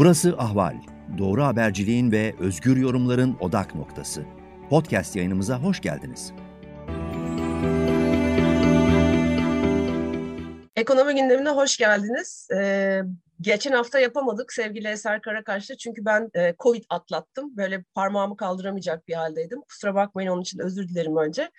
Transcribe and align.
Burası 0.00 0.34
Ahval. 0.38 0.76
Doğru 1.18 1.44
haberciliğin 1.44 2.12
ve 2.12 2.34
özgür 2.38 2.76
yorumların 2.76 3.36
odak 3.40 3.74
noktası. 3.74 4.24
Podcast 4.70 5.16
yayınımıza 5.16 5.62
hoş 5.62 5.80
geldiniz. 5.80 6.32
Ekonomi 10.76 11.14
gündemine 11.14 11.48
hoş 11.48 11.76
geldiniz. 11.76 12.48
Ee, 12.56 13.00
geçen 13.40 13.72
hafta 13.72 14.00
yapamadık 14.00 14.52
sevgili 14.52 14.88
Eser 14.88 15.22
Karakaş'la 15.22 15.76
çünkü 15.76 16.04
ben 16.04 16.30
e, 16.34 16.54
Covid 16.58 16.84
atlattım. 16.90 17.56
Böyle 17.56 17.84
parmağımı 17.94 18.36
kaldıramayacak 18.36 19.08
bir 19.08 19.14
haldeydim. 19.14 19.60
Kusura 19.60 19.94
bakmayın 19.94 20.30
onun 20.30 20.42
için 20.42 20.58
özür 20.58 20.88
dilerim 20.88 21.16
önce. 21.16 21.50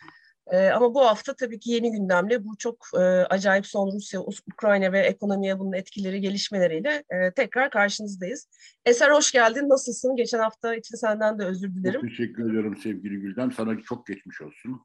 E, 0.47 0.69
ama 0.69 0.93
bu 0.93 1.01
hafta 1.01 1.35
tabii 1.35 1.59
ki 1.59 1.71
yeni 1.71 1.91
gündemle 1.91 2.45
bu 2.45 2.57
çok 2.57 2.87
e, 2.93 2.99
acayip 3.29 3.65
son 3.65 3.91
Rusya, 3.91 4.21
Ukrayna 4.21 4.91
ve 4.91 4.99
ekonomiye 4.99 5.59
bunun 5.59 5.73
etkileri, 5.73 6.21
gelişmeleriyle 6.21 7.03
e, 7.09 7.31
tekrar 7.31 7.69
karşınızdayız. 7.69 8.47
Eser 8.85 9.11
hoş 9.11 9.31
geldin. 9.31 9.69
Nasılsın? 9.69 10.15
Geçen 10.15 10.39
hafta 10.39 10.75
için 10.75 10.95
senden 10.95 11.39
de 11.39 11.45
özür 11.45 11.75
dilerim. 11.75 12.01
Çok 12.01 12.09
teşekkür 12.09 12.53
ederim 12.53 12.77
sevgili 12.77 13.19
Gülden. 13.19 13.49
Sana 13.49 13.81
çok 13.81 14.07
geçmiş 14.07 14.41
olsun. 14.41 14.81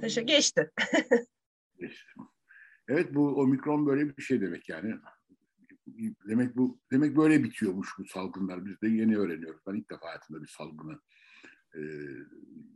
Teşekkür 0.00 0.26
geçti. 0.26 0.70
geçti. 1.78 2.04
Evet 2.88 3.14
bu 3.14 3.28
omikron 3.28 3.86
böyle 3.86 4.16
bir 4.16 4.22
şey 4.22 4.40
demek 4.40 4.68
yani. 4.68 4.94
Demek 6.28 6.56
bu 6.56 6.78
demek 6.92 7.16
böyle 7.16 7.44
bitiyormuş 7.44 7.88
bu 7.98 8.04
salgınlar. 8.04 8.64
Biz 8.66 8.80
de 8.80 8.88
yeni 8.88 9.18
öğreniyoruz. 9.18 9.60
Ben 9.66 9.74
ilk 9.74 9.90
defa 9.90 10.06
hayatımda 10.06 10.42
bir 10.42 10.48
salgını 10.48 11.00
e, 11.74 11.82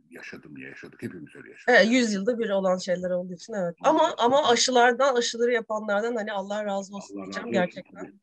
yaşadım 0.09 0.57
ya 0.57 0.69
yaşadık. 0.69 1.03
Hepimiz 1.03 1.35
öyle 1.35 1.49
yaşadık. 1.49 1.75
Evet, 1.77 1.91
100 1.91 2.13
yılda 2.13 2.39
bir 2.39 2.49
olan 2.49 2.77
şeyler 2.77 3.09
olduğu 3.09 3.33
için 3.33 3.53
evet. 3.53 3.75
Ama 3.81 4.15
ama 4.17 4.47
aşılardan, 4.49 5.15
aşıları 5.15 5.51
yapanlardan 5.51 6.15
hani 6.15 6.31
Allah 6.31 6.65
razı 6.65 6.95
olsun 6.95 7.15
Allah 7.15 7.23
diyeceğim 7.23 7.47
razı 7.47 7.47
olsun, 7.47 7.51
gerçekten. 7.51 8.05
Tabii. 8.05 8.19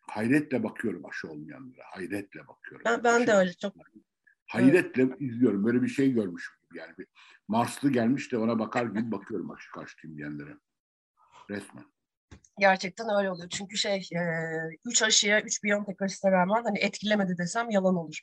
Hayretle 0.00 0.62
bakıyorum 0.62 1.06
aşı 1.06 1.28
olmayanlara. 1.28 1.82
Hayretle 1.84 2.48
bakıyorum. 2.48 2.84
Ben, 2.84 3.04
ben 3.04 3.26
de 3.26 3.32
öyle 3.32 3.52
çok. 3.52 3.74
Hayretle 4.46 5.02
evet. 5.02 5.20
izliyorum. 5.20 5.64
Böyle 5.64 5.82
bir 5.82 5.88
şey 5.88 6.12
görmüşüm 6.12 6.54
yani. 6.74 6.92
Bir 6.98 7.06
Marslı 7.48 7.92
gelmiş 7.92 8.32
de 8.32 8.38
ona 8.38 8.58
bakar 8.58 8.86
gibi 8.86 9.12
bakıyorum 9.12 9.50
aşı 9.50 9.70
karşıtıyım 9.70 10.16
diyenlere. 10.16 10.56
Resmen. 11.50 11.84
Gerçekten 12.58 13.06
öyle 13.18 13.30
oluyor. 13.30 13.48
Çünkü 13.48 13.76
şey, 13.76 13.96
e, 13.96 14.22
üç 14.86 15.02
aşıya, 15.02 15.40
üç 15.40 15.64
Biontech 15.64 16.02
aşısına 16.02 16.32
rağmen 16.32 16.62
hani 16.62 16.78
etkilemedi 16.78 17.38
desem 17.38 17.70
yalan 17.70 17.96
olur. 17.96 18.22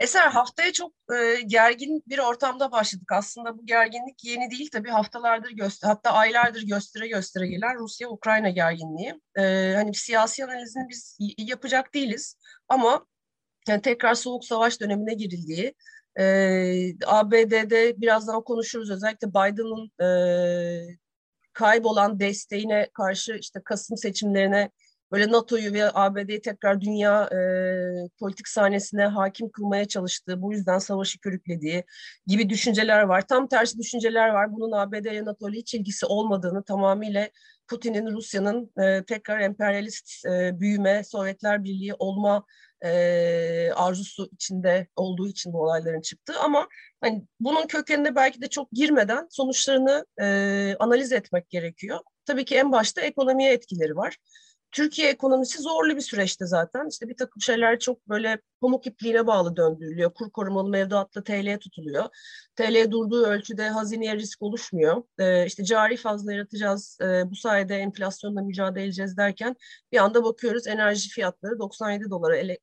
Eser 0.00 0.28
haftaya 0.28 0.72
çok 0.72 0.92
e, 1.14 1.42
gergin 1.46 2.02
bir 2.06 2.18
ortamda 2.18 2.72
başladık. 2.72 3.12
Aslında 3.12 3.58
bu 3.58 3.66
gerginlik 3.66 4.24
yeni 4.24 4.50
değil 4.50 4.68
tabii 4.72 4.90
haftalardır 4.90 5.50
göster 5.50 5.88
hatta 5.88 6.12
aylardır 6.12 6.62
göstere 6.62 7.08
göstere 7.08 7.46
gelen 7.46 7.78
Rusya-Ukrayna 7.78 8.50
gerginliği. 8.50 9.20
E, 9.38 9.72
hani 9.76 9.94
siyasi 9.94 10.44
analizini 10.44 10.88
biz 10.88 11.18
yapacak 11.38 11.94
değiliz 11.94 12.36
ama 12.68 13.06
yani 13.68 13.82
tekrar 13.82 14.14
soğuk 14.14 14.44
savaş 14.44 14.80
dönemine 14.80 15.14
girildiği, 15.14 15.74
e, 16.16 16.24
ABD'de 17.06 18.00
birazdan 18.00 18.44
konuşuruz 18.44 18.90
özellikle 18.90 19.28
Biden'ın 19.28 20.04
e, 20.04 20.08
kaybolan 21.52 22.20
desteğine 22.20 22.88
karşı 22.94 23.32
işte 23.32 23.60
Kasım 23.64 23.96
seçimlerine 23.96 24.70
böyle 25.12 25.32
NATO'yu 25.32 25.72
ve 25.72 25.90
ABD'yi 25.94 26.40
tekrar 26.40 26.80
dünya 26.80 27.24
e, 27.24 27.38
politik 28.18 28.48
sahnesine 28.48 29.06
hakim 29.06 29.50
kılmaya 29.50 29.84
çalıştığı, 29.84 30.42
bu 30.42 30.52
yüzden 30.52 30.78
savaşı 30.78 31.20
körüklediği 31.20 31.84
gibi 32.26 32.48
düşünceler 32.50 33.02
var. 33.02 33.26
Tam 33.26 33.48
tersi 33.48 33.78
düşünceler 33.78 34.28
var. 34.28 34.52
Bunun 34.52 34.72
ABD 34.72 35.04
ile 35.04 35.24
hiç 35.52 35.74
ilgisi 35.74 36.06
olmadığını 36.06 36.64
tamamıyla 36.64 37.28
Putin'in, 37.68 38.06
Rusya'nın 38.06 38.72
e, 38.82 39.04
tekrar 39.04 39.40
emperyalist 39.40 40.26
e, 40.26 40.60
büyüme, 40.60 41.04
Sovyetler 41.04 41.64
Birliği 41.64 41.94
olma 41.94 42.44
e, 42.84 43.72
arzusu 43.74 44.28
içinde 44.32 44.86
olduğu 44.96 45.28
için 45.28 45.52
bu 45.52 45.62
olayların 45.62 46.00
çıktı. 46.00 46.32
Ama 46.44 46.68
hani 47.00 47.24
bunun 47.40 47.66
kökenine 47.66 48.14
belki 48.14 48.42
de 48.42 48.48
çok 48.48 48.72
girmeden 48.72 49.26
sonuçlarını 49.30 50.06
e, 50.20 50.76
analiz 50.78 51.12
etmek 51.12 51.50
gerekiyor. 51.50 51.98
Tabii 52.24 52.44
ki 52.44 52.56
en 52.56 52.72
başta 52.72 53.00
ekonomiye 53.00 53.52
etkileri 53.52 53.96
var. 53.96 54.16
Türkiye 54.72 55.10
ekonomisi 55.10 55.62
zorlu 55.62 55.96
bir 55.96 56.00
süreçte 56.00 56.46
zaten. 56.46 56.88
İşte 56.88 57.08
bir 57.08 57.16
takım 57.16 57.42
şeyler 57.42 57.78
çok 57.78 58.08
böyle 58.08 58.40
pamuk 58.60 58.86
ipliğine 58.86 59.26
bağlı 59.26 59.56
döndürülüyor. 59.56 60.14
Kur 60.14 60.30
korumalı 60.30 60.68
mevduatla 60.68 61.24
TL 61.24 61.58
tutuluyor. 61.58 62.04
TL 62.56 62.90
durduğu 62.90 63.24
ölçüde 63.26 63.68
hazineye 63.68 64.16
risk 64.16 64.42
oluşmuyor. 64.42 65.02
Ee, 65.18 65.46
işte 65.46 65.64
cari 65.64 65.96
fazla 65.96 66.32
yaratacağız, 66.32 66.98
ee, 67.02 67.30
bu 67.30 67.34
sayede 67.36 67.76
enflasyonla 67.76 68.42
mücadele 68.42 68.84
edeceğiz 68.84 69.16
derken 69.16 69.56
bir 69.92 69.98
anda 69.98 70.24
bakıyoruz 70.24 70.66
enerji 70.66 71.08
fiyatları 71.08 71.58
97 71.58 72.10
dolara, 72.10 72.36
ele, 72.36 72.58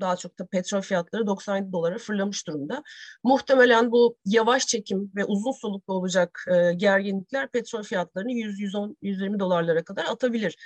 daha 0.00 0.16
çok 0.16 0.38
da 0.38 0.46
petrol 0.46 0.80
fiyatları 0.80 1.26
97 1.26 1.72
dolara 1.72 1.98
fırlamış 1.98 2.46
durumda. 2.46 2.82
Muhtemelen 3.24 3.92
bu 3.92 4.16
yavaş 4.24 4.66
çekim 4.66 5.12
ve 5.16 5.24
uzun 5.24 5.52
soluklu 5.52 5.94
olacak 5.94 6.44
e, 6.48 6.74
gerginlikler 6.74 7.50
petrol 7.50 7.82
fiyatlarını 7.82 8.32
100-110-120 8.32 9.38
dolarlara 9.38 9.84
kadar 9.84 10.04
atabilir. 10.04 10.56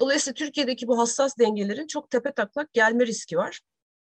Dolayısıyla 0.00 0.34
Türkiye'deki 0.34 0.88
bu 0.88 0.98
hassas 0.98 1.38
dengelerin 1.38 1.86
çok 1.86 2.10
tepe 2.10 2.32
taklak 2.32 2.72
gelme 2.72 3.06
riski 3.06 3.36
var. 3.36 3.60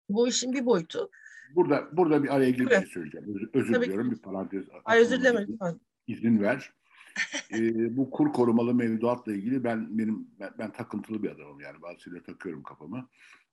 Bu 0.09 0.29
işin 0.29 0.53
bir 0.53 0.67
boyutu. 0.67 1.11
Burada 1.55 1.89
burada 1.93 2.23
bir 2.23 2.35
araya 2.35 2.51
girip 2.51 2.71
bir 2.71 2.77
şey 2.77 2.87
söyleyeceğim. 2.87 3.27
Özür, 3.29 3.51
özür 3.55 3.83
diliyorum 3.83 4.11
bir 4.11 4.23
parantez. 4.23 4.65
Ay 4.85 5.01
özür 5.01 5.21
dilerim 5.21 5.47
lütfen. 5.49 5.81
İzin 6.07 6.43
ver. 6.43 6.73
ee, 7.53 7.97
bu 7.97 8.11
kur 8.11 8.33
korumalı 8.33 8.75
mevduatla 8.75 9.33
ilgili 9.33 9.65
ben 9.65 9.99
benim 9.99 10.29
ben, 10.41 10.51
ben 10.59 10.73
takıntılı 10.73 11.23
bir 11.23 11.31
adamım 11.31 11.61
yani 11.61 11.83
bazı 11.83 12.23
takıyorum 12.23 12.63
kafama. 12.63 13.09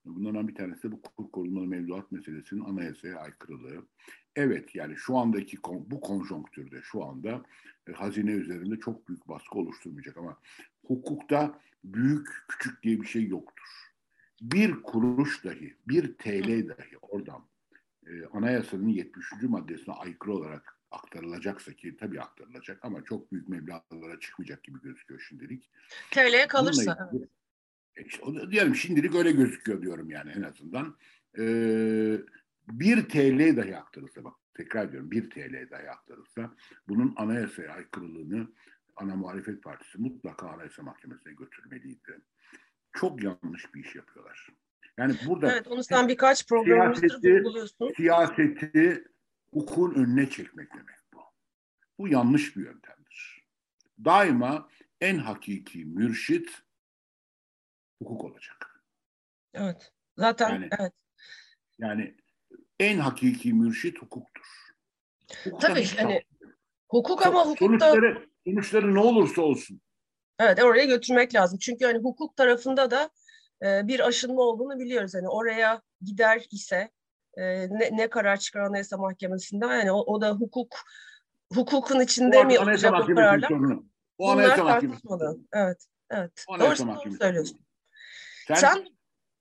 Bunlardan 0.06 0.48
bir 0.48 0.56
tanesi 0.56 0.84
de 0.84 0.92
bu 0.92 1.02
kur 1.02 1.32
korumalı 1.32 1.68
mevduat 1.68 2.12
meselesinin 2.12 2.62
anayasaya 2.62 3.18
aykırılığı. 3.18 3.86
Evet 4.36 4.76
yani 4.76 4.98
şu 4.98 5.18
andaki 5.18 5.58
bu 5.64 6.02
konjonktürde 6.02 6.82
şu 6.84 7.06
anda 7.06 7.44
e, 7.88 7.92
hazine 7.92 8.32
üzerinde 8.32 8.80
çok 8.80 9.08
büyük 9.08 9.28
baskı 9.28 9.60
oluşturmayacak 9.60 10.18
ama 10.18 10.38
hukukta 10.86 11.60
büyük 11.84 12.28
küçük 12.48 12.84
diye 12.84 13.02
bir 13.02 13.08
şey 13.08 13.28
yoktur. 13.28 13.68
Bir 14.42 14.82
kuruş 14.82 15.44
dahi, 15.44 15.76
bir 15.88 16.14
TL 16.14 16.68
dahi 16.70 16.98
oradan 17.02 17.46
e, 18.08 18.26
anayasanın 18.26 18.88
73. 18.88 19.44
maddesine 19.44 19.96
aykırı 19.96 20.34
olarak 20.34 20.78
aktarılacaksa 20.92 21.74
ki 21.74 21.98
tabii 21.98 22.22
aktarılacak 22.22 22.86
ama 22.86 23.04
çok 23.04 23.32
büyük 23.32 23.50
meblağlara 23.50 24.20
çıkmayacak 24.20 24.64
gibi 24.64 24.82
gözüküyor 24.82 25.26
şimdilik. 25.30 25.70
TL 26.12 26.48
kalırsa. 26.48 27.10
Ilgili, 27.14 27.28
işte, 28.06 28.24
onu 28.24 28.52
diyelim 28.52 28.76
şimdilik 28.76 29.16
öyle 29.16 29.32
gözüküyor 29.32 29.82
diyorum 29.82 30.10
yani 30.10 30.32
en 30.32 30.42
azından. 30.42 30.98
Ee, 31.38 32.18
bir 32.68 33.10
TL 33.10 33.58
dahi 33.58 33.78
aktarılsa 33.78 34.24
bak 34.24 34.34
tekrar 34.54 34.92
diyorum 34.92 35.12
bir 35.12 35.30
TL 35.30 35.70
dahi 35.72 35.90
aktarılsa 35.90 36.56
bunun 36.88 37.14
anayasaya 37.18 37.74
aykırılığını 37.74 38.48
ana 38.96 39.16
muhalefet 39.16 39.64
partisi 39.64 40.02
mutlaka 40.02 40.50
anayasa 40.50 40.84
mahkemesine 40.84 41.34
götürmeliydi. 41.34 42.22
Çok 42.94 43.24
yanlış 43.24 43.74
bir 43.76 43.84
iş 43.84 43.96
yapıyorlar. 43.96 44.48
Yani 44.98 45.16
burada 45.28 45.52
evet, 45.52 45.68
onu 45.68 45.84
sen 45.84 46.08
birkaç 46.08 46.52
buluyorsun. 47.44 47.94
Siyaseti 47.98 49.04
hukukun 49.54 49.94
önüne 49.94 50.30
çekmek 50.30 50.74
demek 50.74 51.00
bu. 51.14 51.20
Bu 52.00 52.08
yanlış 52.08 52.58
bir 52.58 52.66
yöntemdir. 52.66 53.48
Daima 54.06 54.70
en 55.02 55.18
hakiki 55.18 55.86
mürşit 55.86 56.64
hukuk 58.02 58.24
olacak. 58.24 58.84
Evet. 59.54 59.92
Zaten 60.18 60.50
yani, 60.50 60.70
evet. 60.80 60.94
Yani 61.80 62.16
en 62.80 62.98
hakiki 62.98 63.54
mürşit 63.54 64.02
hukuktur. 64.02 64.46
Hukukta 65.44 65.68
Tabii 65.68 65.86
hani 65.98 66.24
hukuk 66.90 67.26
ama 67.28 67.46
hukukta 67.46 67.90
sonuçları, 67.90 68.30
sonuçları 68.48 68.96
ne 68.96 69.00
olursa 69.00 69.42
olsun. 69.42 69.82
Evet 70.40 70.64
oraya 70.64 70.86
götürmek 70.86 71.36
lazım. 71.36 71.60
Çünkü 71.60 71.86
hani 71.86 71.98
hukuk 71.98 72.36
tarafında 72.36 72.92
da 72.92 73.10
e, 73.64 73.88
bir 73.88 74.08
aşınma 74.08 74.42
olduğunu 74.42 74.80
biliyoruz. 74.80 75.14
Hani 75.16 75.30
oraya 75.30 75.82
gider 76.02 76.48
ise 76.52 76.92
e, 77.38 77.44
ne, 77.70 77.90
ne 77.92 78.10
karar 78.10 78.38
çıkar 78.38 78.62
Anayasa 78.62 78.98
Mahkemesi'nde 78.98 79.66
yani 79.66 79.92
o, 79.92 80.00
o 80.00 80.22
da 80.22 80.32
hukuk 80.32 80.80
hukukun 81.54 82.00
içinde 82.00 82.40
o 82.40 82.46
mi 82.46 82.54
yapacak 82.54 82.94
o 82.94 83.06
kararlar? 83.06 83.48
Sorunu. 83.48 83.86
O 84.18 84.30
Anayasa 84.30 84.64
Mahkemesi. 84.64 85.08
Evet. 85.54 85.88
Evet. 86.10 86.46
O 86.48 86.60
Doğru 86.60 86.76
söylüyorsun. 87.20 87.60
Sen, 88.56 88.74
Sen 88.74 88.86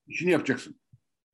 işini 0.07 0.31
yapacaksın. 0.31 0.81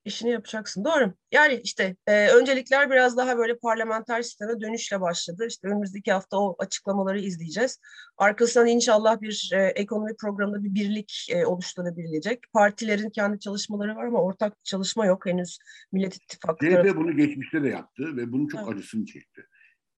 İşini 0.04 0.30
yapacaksın. 0.30 0.84
Doğru. 0.84 1.14
Yani 1.32 1.60
işte 1.64 1.96
e, 2.06 2.28
öncelikler 2.28 2.90
biraz 2.90 3.16
daha 3.16 3.38
böyle 3.38 3.58
parlamenter 3.58 4.22
sisteme 4.22 4.60
dönüşle 4.60 5.00
başladı. 5.00 5.46
İşte 5.48 5.68
önümüzdeki 5.68 6.12
hafta 6.12 6.38
o 6.38 6.56
açıklamaları 6.58 7.20
izleyeceğiz. 7.20 7.80
Arkasından 8.16 8.66
inşallah 8.66 9.20
bir 9.20 9.50
e, 9.54 9.66
ekonomi 9.66 10.16
programında 10.16 10.64
bir 10.64 10.74
birlik 10.74 11.26
e, 11.30 11.46
oluşturabilecek. 11.46 12.52
Partilerin 12.52 13.10
kendi 13.10 13.40
çalışmaları 13.40 13.96
var 13.96 14.04
ama 14.04 14.22
ortak 14.22 14.64
çalışma 14.64 15.06
yok 15.06 15.26
henüz 15.26 15.58
Millet 15.92 16.16
İttifakı. 16.16 16.66
CHP 16.66 16.96
bunu 16.96 17.16
geçmişte 17.16 17.62
de 17.62 17.68
yaptı 17.68 18.16
ve 18.16 18.32
bunun 18.32 18.46
çok 18.48 18.60
evet. 18.60 18.72
acısını 18.72 19.04
çekti. 19.06 19.46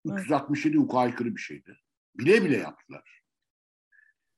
367 0.05 0.69
evet. 0.69 0.85
hukuka 0.85 0.99
aykırı 0.99 1.37
bir 1.37 1.41
şeydi. 1.41 1.77
Bile 2.15 2.45
bile 2.45 2.57
yaptılar. 2.57 3.18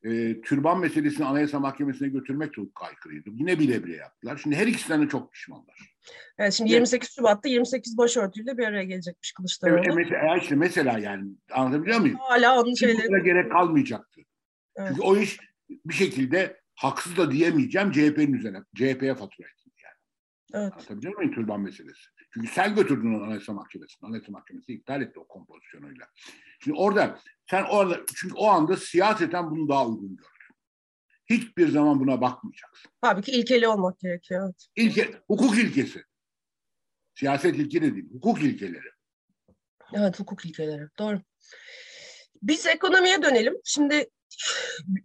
E, 0.04 0.40
türban 0.40 0.80
meselesini 0.80 1.26
Anayasa 1.26 1.60
Mahkemesi'ne 1.60 2.08
götürmek 2.08 2.54
çok 2.54 2.82
aykırıydı. 2.82 3.30
Yine 3.32 3.58
bile 3.58 3.84
bile 3.84 3.96
yaptılar. 3.96 4.40
Şimdi 4.42 4.56
her 4.56 4.66
ikisinden 4.66 5.02
de 5.02 5.08
çok 5.08 5.32
pişmanlar. 5.32 5.94
Evet 6.38 6.52
şimdi 6.52 6.72
28 6.72 7.14
Şubat'ta 7.16 7.48
28 7.48 7.98
başörtüyle 7.98 8.58
bir 8.58 8.66
araya 8.66 8.84
gelecekmiş 8.84 9.32
Kılıçdaroğlu. 9.32 9.82
Evet, 9.84 9.94
mesela, 9.96 10.36
işte 10.36 10.54
mesela 10.54 10.98
yani 10.98 11.30
anlatabiliyor 11.52 12.00
muyum? 12.00 12.16
Hala 12.20 12.60
onun 12.60 12.74
şeyleri... 12.74 13.24
gerek 13.24 13.52
kalmayacaktı. 13.52 14.20
Evet. 14.76 14.88
Çünkü 14.88 15.02
o 15.02 15.16
iş 15.16 15.38
bir 15.68 15.94
şekilde 15.94 16.60
haksız 16.74 17.16
da 17.16 17.30
diyemeyeceğim 17.30 17.92
CHP'nin 17.92 18.32
üzerine. 18.32 18.58
CHP'ye 18.74 19.14
fatura 19.14 19.46
ettim 19.48 19.72
yani. 19.84 19.94
Evet. 20.64 20.72
Anlatabiliyor 20.72 21.16
muyum 21.16 21.34
türban 21.34 21.60
meselesi? 21.60 22.08
Çünkü 22.34 22.48
sen 22.48 22.74
götürdün 22.74 23.14
onu 23.14 23.24
Anayasa 23.24 23.52
Mahkemesi'ne. 23.52 24.08
Anayasa 24.08 24.32
Mahkemesi 24.32 24.72
iptal 24.72 25.02
etti 25.02 25.20
o 25.20 25.26
kompozisyonuyla. 25.26 26.06
Şimdi 26.64 26.78
orada 26.78 27.18
sen 27.50 27.64
orada 27.64 28.00
çünkü 28.14 28.34
o 28.34 28.46
anda 28.46 28.76
siyaseten 28.76 29.50
bunu 29.50 29.68
daha 29.68 29.86
uygun 29.86 30.16
gördün. 30.16 30.30
Hiçbir 31.30 31.68
zaman 31.68 32.00
buna 32.00 32.20
bakmayacaksın. 32.20 32.90
Tabii 33.02 33.22
ki 33.22 33.32
ilkeli 33.32 33.68
olmak 33.68 33.98
gerekiyor. 34.00 34.44
Evet. 34.44 34.66
İlke, 34.76 35.22
hukuk 35.26 35.58
ilkesi. 35.58 36.04
Siyaset 37.14 37.56
ilkeleri 37.56 37.94
değil, 37.94 38.12
hukuk 38.12 38.42
ilkeleri. 38.42 38.90
Evet, 39.94 40.20
hukuk 40.20 40.46
ilkeleri. 40.46 40.88
Doğru. 40.98 41.20
Biz 42.42 42.66
ekonomiye 42.66 43.22
dönelim. 43.22 43.54
Şimdi 43.64 44.10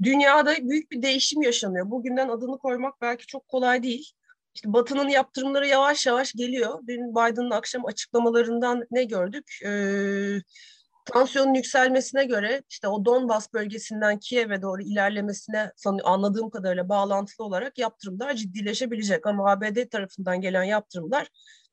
dünyada 0.04 0.56
büyük 0.70 0.92
bir 0.92 1.02
değişim 1.02 1.42
yaşanıyor. 1.42 1.92
Bugünden 1.92 2.30
adını 2.30 2.58
koymak 2.58 3.02
belki 3.02 3.26
çok 3.28 3.48
kolay 3.48 3.84
değil. 3.84 4.12
İşte 4.56 4.74
Batı'nın 4.74 5.10
yaptırımları 5.10 5.68
yavaş 5.68 6.06
yavaş 6.06 6.34
geliyor. 6.34 6.80
Dün 6.88 7.12
Biden'ın 7.12 7.52
akşam 7.52 7.86
açıklamalarından 7.86 8.88
ne 8.92 9.04
gördük? 9.04 9.60
Ee, 9.66 10.42
tansiyonun 11.06 11.54
yükselmesine 11.54 12.26
göre 12.26 12.64
işte 12.70 12.88
o 12.88 13.06
Donbas 13.06 13.54
bölgesinden 13.54 14.20
Kiev'e 14.20 14.62
doğru 14.62 14.82
ilerlemesine 14.82 15.72
anladığım 16.04 16.50
kadarıyla 16.50 16.90
bağlantılı 16.90 17.46
olarak 17.46 17.78
yaptırımlar 17.78 18.34
ciddileşebilecek. 18.34 19.28
Ama 19.28 19.52
ABD 19.52 19.90
tarafından 19.90 20.42
gelen 20.42 20.64
yaptırımlar 20.64 21.28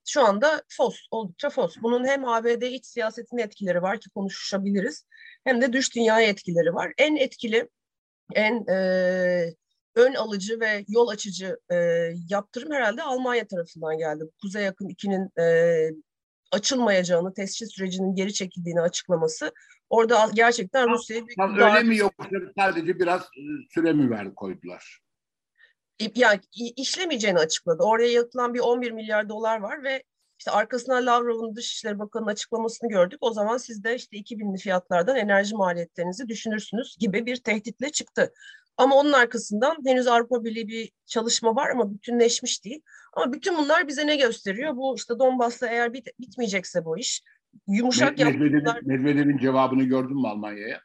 şu 0.05 0.25
anda 0.25 0.63
fos, 0.69 0.95
oldukça 1.11 1.49
fos. 1.49 1.75
Bunun 1.81 2.05
hem 2.05 2.25
ABD 2.25 2.61
iç 2.61 2.85
siyasetine 2.85 3.41
etkileri 3.41 3.81
var 3.81 3.99
ki 3.99 4.09
konuşabiliriz 4.09 5.05
hem 5.43 5.61
de 5.61 5.73
dış 5.73 5.95
dünyaya 5.95 6.27
etkileri 6.27 6.73
var. 6.73 6.93
En 6.97 7.15
etkili, 7.15 7.69
en 8.35 8.67
e, 8.67 9.53
ön 9.95 10.13
alıcı 10.13 10.59
ve 10.59 10.85
yol 10.87 11.07
açıcı 11.07 11.57
e, 11.71 11.75
yaptırım 12.29 12.71
herhalde 12.71 13.03
Almanya 13.03 13.47
tarafından 13.47 13.97
geldi. 13.97 14.23
Kuzey 14.41 14.63
yakın 14.63 14.87
ikinin 14.87 15.39
e, 15.39 15.45
açılmayacağını, 16.51 17.33
tescil 17.33 17.65
sürecinin 17.65 18.15
geri 18.15 18.33
çekildiğini 18.33 18.81
açıklaması 18.81 19.51
orada 19.89 20.29
gerçekten 20.33 20.89
Rusya'ya 20.89 21.27
bir 21.27 21.61
öyle 21.61 21.83
mi 21.83 21.97
yoksa 21.97 22.29
sadece 22.57 22.99
biraz 22.99 23.21
e, 23.21 23.41
süre 23.69 23.93
mi 23.93 24.09
verdi 24.09 24.35
koydular? 24.35 24.99
Yani 26.15 26.39
işlemeyeceğini 26.55 27.39
açıkladı. 27.39 27.83
Oraya 27.83 28.11
yatılan 28.11 28.53
bir 28.53 28.59
11 28.59 28.91
milyar 28.91 29.29
dolar 29.29 29.59
var 29.59 29.83
ve 29.83 30.03
işte 30.39 30.51
arkasından 30.51 31.05
Lavrov'un 31.05 31.55
Dışişleri 31.55 31.99
Bakanı'nın 31.99 32.31
açıklamasını 32.31 32.89
gördük. 32.89 33.17
O 33.21 33.33
zaman 33.33 33.57
siz 33.57 33.83
de 33.83 33.95
işte 33.95 34.17
2000'li 34.17 34.57
fiyatlardan 34.57 35.15
enerji 35.15 35.55
maliyetlerinizi 35.55 36.27
düşünürsünüz 36.27 36.97
gibi 36.99 37.25
bir 37.25 37.35
tehditle 37.35 37.91
çıktı. 37.91 38.33
Ama 38.77 38.95
onun 38.95 39.13
arkasından 39.13 39.77
henüz 39.85 40.07
Avrupa 40.07 40.43
Birliği 40.43 40.67
bir 40.67 40.91
çalışma 41.05 41.55
var 41.55 41.69
ama 41.69 41.93
bütünleşmiş 41.93 42.65
değil. 42.65 42.81
Ama 43.13 43.33
bütün 43.33 43.57
bunlar 43.57 43.87
bize 43.87 44.07
ne 44.07 44.17
gösteriyor? 44.17 44.75
Bu 44.75 44.95
işte 44.95 45.19
Donbas'ta 45.19 45.67
eğer 45.67 45.93
bit 45.93 46.07
bitmeyecekse 46.19 46.85
bu 46.85 46.97
iş 46.97 47.23
yumuşak 47.67 48.17
Medvedev'in, 48.17 48.53
yaptılar. 48.53 48.79
Medvedev'in 48.83 49.37
cevabını 49.37 49.83
gördün 49.83 50.21
mü 50.21 50.27
Almanya'ya? 50.27 50.81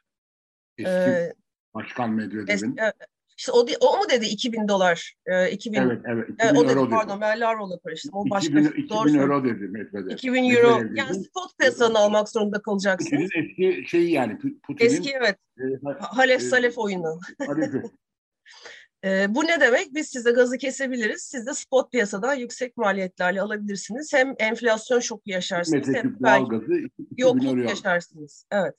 Eski 0.77 0.91
ee, 0.91 1.33
Başkan 1.73 2.09
Medvedev'in. 2.09 2.77
Es, 2.77 2.93
işte 3.39 3.51
o, 3.51 3.65
o 3.79 3.97
mu 3.97 4.03
dedi 4.09 4.25
2000 4.25 4.67
dolar? 4.67 5.13
E, 5.25 5.51
2000, 5.51 5.77
evet, 5.81 6.01
evet. 6.05 6.29
2000 6.29 6.55
e, 6.55 6.59
o 6.59 6.69
dedi, 6.69 6.89
pardon 6.89 7.21
ben 7.21 7.39
Lavro'la 7.39 7.79
karıştım. 7.79 8.11
O 8.13 8.29
başka 8.29 8.59
2000, 8.59 8.83
2000 8.83 9.19
euro 9.19 9.43
dedi 9.43 9.67
Medvedev. 9.67 10.09
2000 10.09 10.49
euro. 10.49 10.75
Medvedev 10.75 10.95
yani 10.95 11.23
spot 11.23 11.57
piyasadan 11.59 11.93
almak 11.93 12.29
zorunda 12.29 12.61
kalacaksınız. 12.61 13.23
Putin'in 13.23 13.43
eski 13.43 13.89
şeyi 13.89 14.11
yani. 14.11 14.37
Putin'in, 14.37 14.89
eski 14.89 15.11
evet. 15.11 15.37
E, 15.57 15.63
Halef 15.99 16.41
e, 16.41 16.45
Salef 16.45 16.77
oyunu. 16.77 17.19
E, 19.03 19.35
bu 19.35 19.43
ne 19.43 19.61
demek? 19.61 19.93
Biz 19.93 20.07
size 20.07 20.31
gazı 20.31 20.57
kesebiliriz. 20.57 21.21
Siz 21.21 21.47
de 21.47 21.53
spot 21.53 21.91
piyasadan 21.91 22.35
yüksek 22.35 22.77
maliyetlerle 22.77 23.41
alabilirsiniz. 23.41 24.13
Hem 24.13 24.35
enflasyon 24.39 24.99
şoku 24.99 25.21
yaşarsınız 25.25 25.87
Mesela 25.87 26.03
hem 26.03 26.17
belki 26.19 26.89
yokluk 27.17 27.69
yaşarsınız. 27.69 28.45
Evet. 28.51 28.75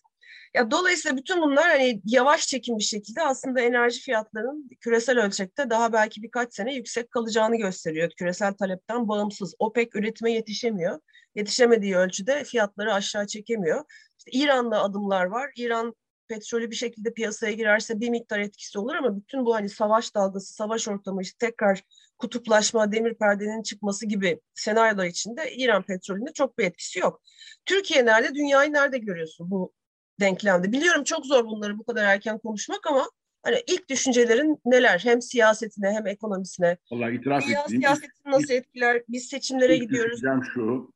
Ya 0.54 0.70
dolayısıyla 0.70 1.16
bütün 1.16 1.42
bunlar 1.42 1.68
hani 1.68 2.02
yavaş 2.04 2.46
çekim 2.46 2.78
bir 2.78 2.82
şekilde 2.82 3.22
aslında 3.22 3.60
enerji 3.60 4.00
fiyatlarının 4.00 4.68
küresel 4.80 5.18
ölçekte 5.24 5.70
daha 5.70 5.92
belki 5.92 6.22
birkaç 6.22 6.54
sene 6.54 6.74
yüksek 6.74 7.10
kalacağını 7.10 7.56
gösteriyor. 7.56 8.10
Küresel 8.10 8.54
talepten 8.54 9.08
bağımsız. 9.08 9.54
OPEC 9.58 9.90
üretime 9.94 10.32
yetişemiyor. 10.32 11.00
Yetişemediği 11.34 11.96
ölçüde 11.96 12.44
fiyatları 12.44 12.94
aşağı 12.94 13.26
çekemiyor. 13.26 13.84
İşte 14.18 14.30
İran'da 14.38 14.82
adımlar 14.82 15.24
var. 15.24 15.50
İran 15.56 15.94
petrolü 16.28 16.70
bir 16.70 16.76
şekilde 16.76 17.12
piyasaya 17.12 17.52
girerse 17.52 18.00
bir 18.00 18.10
miktar 18.10 18.38
etkisi 18.38 18.78
olur 18.78 18.94
ama 18.94 19.16
bütün 19.16 19.46
bu 19.46 19.54
hani 19.54 19.68
savaş 19.68 20.14
dalgası, 20.14 20.54
savaş 20.54 20.88
ortamı, 20.88 21.22
işte 21.22 21.46
tekrar 21.46 21.82
kutuplaşma, 22.18 22.92
demir 22.92 23.14
perdenin 23.14 23.62
çıkması 23.62 24.06
gibi 24.06 24.40
senaryolar 24.54 25.04
içinde 25.06 25.54
İran 25.56 25.82
petrolünde 25.82 26.32
çok 26.32 26.58
bir 26.58 26.64
etkisi 26.64 26.98
yok. 26.98 27.22
Türkiye 27.64 28.06
nerede, 28.06 28.34
dünyayı 28.34 28.72
nerede 28.72 28.98
görüyorsun 28.98 29.50
bu 29.50 29.72
denklemde. 30.20 30.72
Biliyorum 30.72 31.04
çok 31.04 31.26
zor 31.26 31.44
bunları 31.44 31.78
bu 31.78 31.84
kadar 31.84 32.04
erken 32.04 32.38
konuşmak 32.38 32.86
ama 32.86 33.10
hani 33.42 33.56
ilk 33.66 33.88
düşüncelerin 33.88 34.58
neler? 34.64 35.00
Hem 35.04 35.22
siyasetine 35.22 35.90
hem 35.90 36.06
ekonomisine. 36.06 36.76
Vallahi 36.92 37.14
itiraf 37.14 37.46
Dünya 37.46 37.60
ettiğim. 37.60 37.80
siyasetini 37.80 38.32
nasıl 38.32 38.54
etkiler? 38.54 39.02
Biz 39.08 39.24
seçimlere 39.28 39.76
ilk 39.76 39.82
gidiyoruz. 39.82 40.20
şu. 40.54 40.92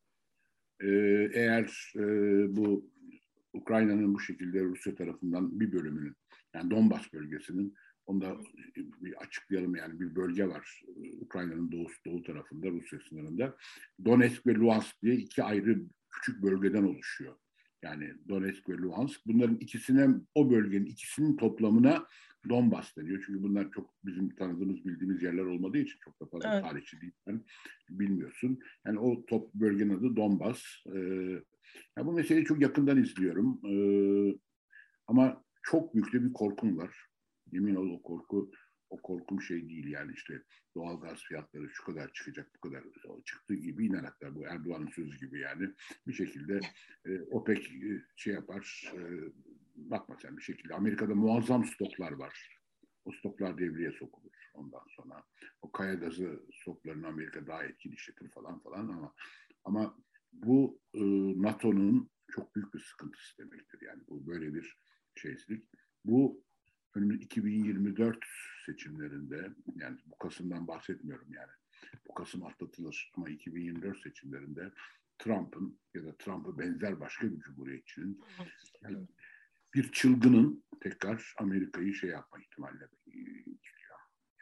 E, 0.80 0.88
eğer 1.34 1.92
e, 1.96 2.02
bu 2.56 2.90
Ukrayna'nın 3.52 4.14
bu 4.14 4.20
şekilde 4.20 4.60
Rusya 4.62 4.94
tarafından 4.94 5.60
bir 5.60 5.72
bölümünün 5.72 6.16
yani 6.54 6.70
Donbas 6.70 7.12
bölgesinin 7.12 7.74
onda 8.06 8.36
bir 8.76 9.14
açıklayalım 9.14 9.76
yani 9.76 10.00
bir 10.00 10.16
bölge 10.16 10.48
var 10.48 10.82
Ukrayna'nın 11.20 11.72
doğu, 11.72 11.86
doğu 12.06 12.22
tarafında 12.22 12.70
Rusya 12.70 12.98
sınırında. 13.08 13.56
Donetsk 14.04 14.46
ve 14.46 14.54
Luhansk 14.54 15.02
diye 15.02 15.14
iki 15.14 15.42
ayrı 15.42 15.78
küçük 16.10 16.42
bölgeden 16.42 16.82
oluşuyor. 16.82 17.34
Yani 17.84 18.14
Donetsk 18.28 18.68
ve 18.68 18.72
Luhansk. 18.72 19.26
Bunların 19.26 19.56
ikisine, 19.56 20.08
o 20.34 20.50
bölgenin 20.50 20.86
ikisinin 20.86 21.36
toplamına 21.36 22.06
Donbas 22.48 22.96
deniyor. 22.96 23.22
Çünkü 23.26 23.42
bunlar 23.42 23.70
çok 23.70 23.94
bizim 24.04 24.34
tanıdığımız, 24.34 24.84
bildiğimiz 24.84 25.22
yerler 25.22 25.44
olmadığı 25.44 25.78
için 25.78 25.98
çok 26.04 26.20
da 26.20 26.26
fazla 26.26 26.54
evet. 26.54 26.64
tarihçi 26.64 27.00
değil. 27.00 27.12
Yani 27.26 27.40
bilmiyorsun. 27.90 28.58
Yani 28.86 28.98
o 28.98 29.26
top 29.26 29.54
bölgenin 29.54 29.98
adı 29.98 30.16
Donbas. 30.16 30.62
Ee, 30.86 30.98
yani 31.96 32.06
bu 32.06 32.12
meseleyi 32.12 32.44
çok 32.44 32.60
yakından 32.60 33.02
izliyorum. 33.02 33.60
Ee, 33.64 34.38
ama 35.06 35.44
çok 35.62 35.94
büyük 35.94 36.12
de 36.12 36.24
bir 36.24 36.32
korkum 36.32 36.78
var. 36.78 37.06
Yemin 37.52 37.74
ol 37.74 37.90
o 37.90 38.02
korku 38.02 38.50
o 38.94 39.02
korkum 39.02 39.42
şey 39.42 39.68
değil 39.68 39.86
yani 39.86 40.12
işte 40.14 40.42
doğal 40.74 41.00
gaz 41.00 41.18
fiyatları 41.18 41.70
şu 41.70 41.84
kadar 41.84 42.12
çıkacak 42.12 42.50
bu 42.56 42.60
kadar 42.60 42.84
çıktığı 43.24 43.54
gibi 43.54 43.86
iner 43.86 44.04
hatta 44.04 44.34
bu 44.34 44.46
Erdoğan'ın 44.46 44.88
sözü 44.88 45.18
gibi 45.18 45.40
yani 45.40 45.70
bir 46.06 46.12
şekilde 46.12 46.60
e, 47.06 47.20
OPEC 47.20 47.66
e, 47.66 48.02
şey 48.16 48.34
yapar 48.34 48.92
e, 48.96 49.00
bakma 49.76 50.16
sen 50.22 50.36
bir 50.36 50.42
şekilde 50.42 50.74
Amerika'da 50.74 51.14
muazzam 51.14 51.64
stoklar 51.64 52.12
var. 52.12 52.60
O 53.04 53.12
stoklar 53.12 53.58
devreye 53.58 53.92
sokulur 53.92 54.50
ondan 54.54 54.86
sonra. 54.88 55.24
O 55.62 55.72
kaya 55.72 55.94
gazı 55.94 56.42
stoklarını 56.60 57.06
Amerika 57.06 57.46
daha 57.46 57.64
etkili 57.64 57.94
işletir 57.94 58.28
falan 58.28 58.60
falan 58.60 58.88
ama 58.88 59.14
ama 59.64 59.98
bu 60.32 60.80
e, 60.94 61.00
NATO'nun 61.42 62.10
çok 62.30 62.54
büyük 62.54 62.74
bir 62.74 62.80
sıkıntısı 62.80 63.38
demektir. 63.38 63.80
Yani 63.86 64.02
bu 64.08 64.26
böyle 64.26 64.54
bir 64.54 64.78
şeysizlik. 65.14 65.64
Bu 66.04 66.44
önümüz 66.94 67.22
2024 67.22 68.18
seçimlerinde 68.66 69.50
yani 69.76 69.98
bu 70.06 70.18
Kasım'dan 70.18 70.68
bahsetmiyorum 70.68 71.32
yani. 71.32 71.52
Bu 72.08 72.14
Kasım 72.14 72.46
atlatılır 72.46 73.12
ama 73.16 73.28
2024 73.28 74.02
seçimlerinde 74.02 74.72
Trump'ın 75.18 75.78
ya 75.94 76.04
da 76.04 76.16
Trump'a 76.16 76.58
benzer 76.58 77.00
başka 77.00 77.32
bir 77.32 77.40
cumhuriyetçinin 77.40 78.20
yani 78.82 79.06
bir 79.74 79.92
çılgının 79.92 80.64
tekrar 80.80 81.34
Amerika'yı 81.38 81.94
şey 81.94 82.10
yapma 82.10 82.40
ihtimalle. 82.40 82.88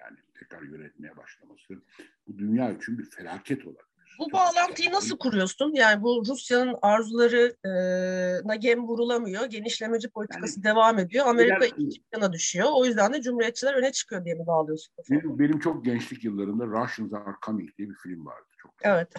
Yani 0.01 0.19
tekrar 0.35 0.63
yönetmeye 0.63 1.17
başlaması 1.17 1.83
bu 2.27 2.39
dünya 2.39 2.73
için 2.73 2.99
bir 2.99 3.11
felaket 3.11 3.67
olarak 3.67 3.92
bu 4.19 4.33
bağlantıyı 4.33 4.93
nasıl 4.93 5.19
kuruyorsun? 5.19 5.73
Yani 5.75 6.03
bu 6.03 6.25
Rusya'nın 6.29 6.77
arzularına 6.83 8.55
gem 8.55 8.87
vurulamıyor. 8.87 9.47
Genişlemeci 9.47 10.09
politikası 10.09 10.61
yani, 10.61 10.65
devam 10.65 10.99
ediyor. 10.99 11.27
Amerika 11.27 11.65
ikinci 11.65 12.03
plana 12.03 12.33
düşüyor. 12.33 12.69
O 12.73 12.85
yüzden 12.85 13.13
de 13.13 13.23
Cumhuriyetçiler 13.23 13.75
öne 13.75 13.93
çıkıyor 13.93 14.25
diye 14.25 14.35
mi 14.35 14.47
bağlıyorsun? 14.47 14.95
Benim, 15.11 15.39
benim 15.39 15.59
çok 15.59 15.85
gençlik 15.85 16.25
yıllarında 16.25 16.67
Russians 16.67 17.13
Are 17.13 17.37
Coming 17.47 17.71
diye 17.79 17.89
bir 17.91 17.97
film 17.97 18.27
vardı. 18.27 18.49
Çok 18.59 18.75
evet. 18.83 19.15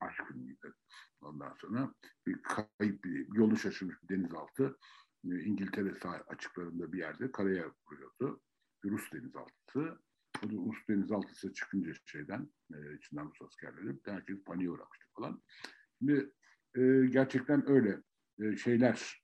Aşk 0.00 0.26
filmiydi. 0.28 0.72
Ondan 1.22 1.54
sonra 1.60 1.94
bir 2.26 2.42
kayıp 2.42 3.04
bir 3.04 3.26
yolu 3.34 3.56
şaşırmış 3.56 3.96
bir 4.02 4.16
denizaltı. 4.16 4.78
İngiltere 5.24 5.94
sağ 6.02 6.10
açıklarında 6.28 6.92
bir 6.92 6.98
yerde 6.98 7.32
karaya 7.32 7.64
vuruyor. 7.90 8.04
geliyordu. 8.24 8.40
Rus 8.84 9.12
denizaltısı. 9.12 9.98
O 10.42 10.48
da 10.48 10.52
Rus 10.52 10.88
denizaltısı 10.88 11.52
çıkınca 11.52 11.92
şeyden, 12.04 12.48
e, 12.74 12.96
içinden 12.98 13.26
Rus 13.26 13.42
askerleri, 13.48 13.98
herkes 14.04 14.44
paniğe 14.44 14.70
uğramıştı 14.70 15.06
falan. 15.16 15.42
Şimdi 15.98 16.32
e, 16.76 17.06
gerçekten 17.06 17.70
öyle 17.70 18.02
e, 18.42 18.56
şeyler, 18.56 19.22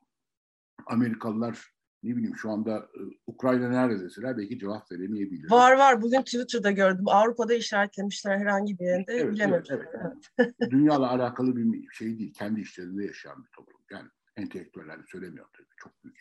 Amerikalılar 0.87 1.75
ne 2.03 2.17
bileyim 2.17 2.37
şu 2.37 2.51
anda 2.51 2.79
e, 2.79 3.01
Ukrayna 3.27 3.69
nerede 3.69 4.05
deseler 4.05 4.39
belki 4.39 4.59
cevap 4.59 4.93
veremeyebilir. 4.93 5.51
Var 5.51 5.73
var. 5.73 6.03
Bugün 6.03 6.23
Twitter'da 6.23 6.71
gördüm. 6.71 7.09
Avrupa'da 7.09 7.55
işaretlemişler 7.55 8.39
herhangi 8.39 8.79
bir 8.79 8.85
yerinde. 8.85 9.13
Evet, 9.13 9.33
Bilemedim. 9.33 9.77
evet, 9.77 10.15
evet. 10.39 10.55
Dünyayla 10.71 11.11
alakalı 11.11 11.57
bir 11.57 11.89
şey 11.93 12.19
değil. 12.19 12.35
Kendi 12.35 12.61
işlerinde 12.61 13.05
yaşayan 13.05 13.45
bir 13.45 13.51
toplum. 13.51 13.81
Yani 13.91 14.09
entelektüelleri 14.37 15.01
söylemiyorum 15.07 15.51
tabii. 15.57 15.67
Çok 15.77 16.05
büyük 16.05 16.19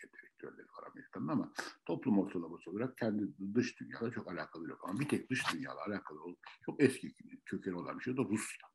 Amerika'nın 1.16 1.28
ama 1.28 1.52
toplum 1.86 2.18
ortalaması 2.18 2.70
olarak 2.70 2.98
kendi 2.98 3.54
dış 3.54 3.80
dünyayla 3.80 4.10
çok 4.10 4.32
alakalı 4.32 4.68
yok. 4.68 4.80
Ama 4.88 5.00
bir 5.00 5.08
tek 5.08 5.30
dış 5.30 5.52
dünyayla 5.52 5.84
alakalı 5.86 6.18
çok 6.64 6.82
eski 6.82 7.14
kökeni 7.46 7.76
olan 7.76 7.98
bir 7.98 8.04
şey 8.04 8.16
de 8.16 8.20
Rusya. 8.20 8.68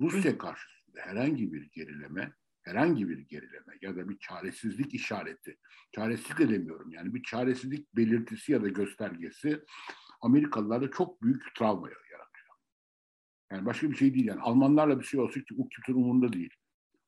Rusya 0.00 0.38
karşısında 0.38 1.00
herhangi 1.00 1.52
bir 1.52 1.70
gerileme 1.72 2.32
herhangi 2.62 3.08
bir 3.08 3.18
gerileme 3.18 3.78
ya 3.82 3.96
da 3.96 4.08
bir 4.08 4.18
çaresizlik 4.18 4.94
işareti, 4.94 5.58
çaresizlik 5.92 6.38
de 6.38 6.48
demiyorum 6.48 6.92
yani 6.92 7.14
bir 7.14 7.22
çaresizlik 7.22 7.96
belirtisi 7.96 8.52
ya 8.52 8.62
da 8.62 8.68
göstergesi 8.68 9.64
Amerikalılarda 10.20 10.90
çok 10.90 11.22
büyük 11.22 11.54
travma 11.58 11.88
yaratıyor. 11.88 12.56
Yani 13.52 13.66
başka 13.66 13.90
bir 13.90 13.96
şey 13.96 14.14
değil 14.14 14.26
yani 14.26 14.40
Almanlarla 14.40 15.00
bir 15.00 15.04
şey 15.04 15.20
olsa 15.20 15.40
ki 15.40 15.54
o 15.58 15.68
kimsenin 15.68 15.96
umurunda 15.96 16.32
değil. 16.32 16.54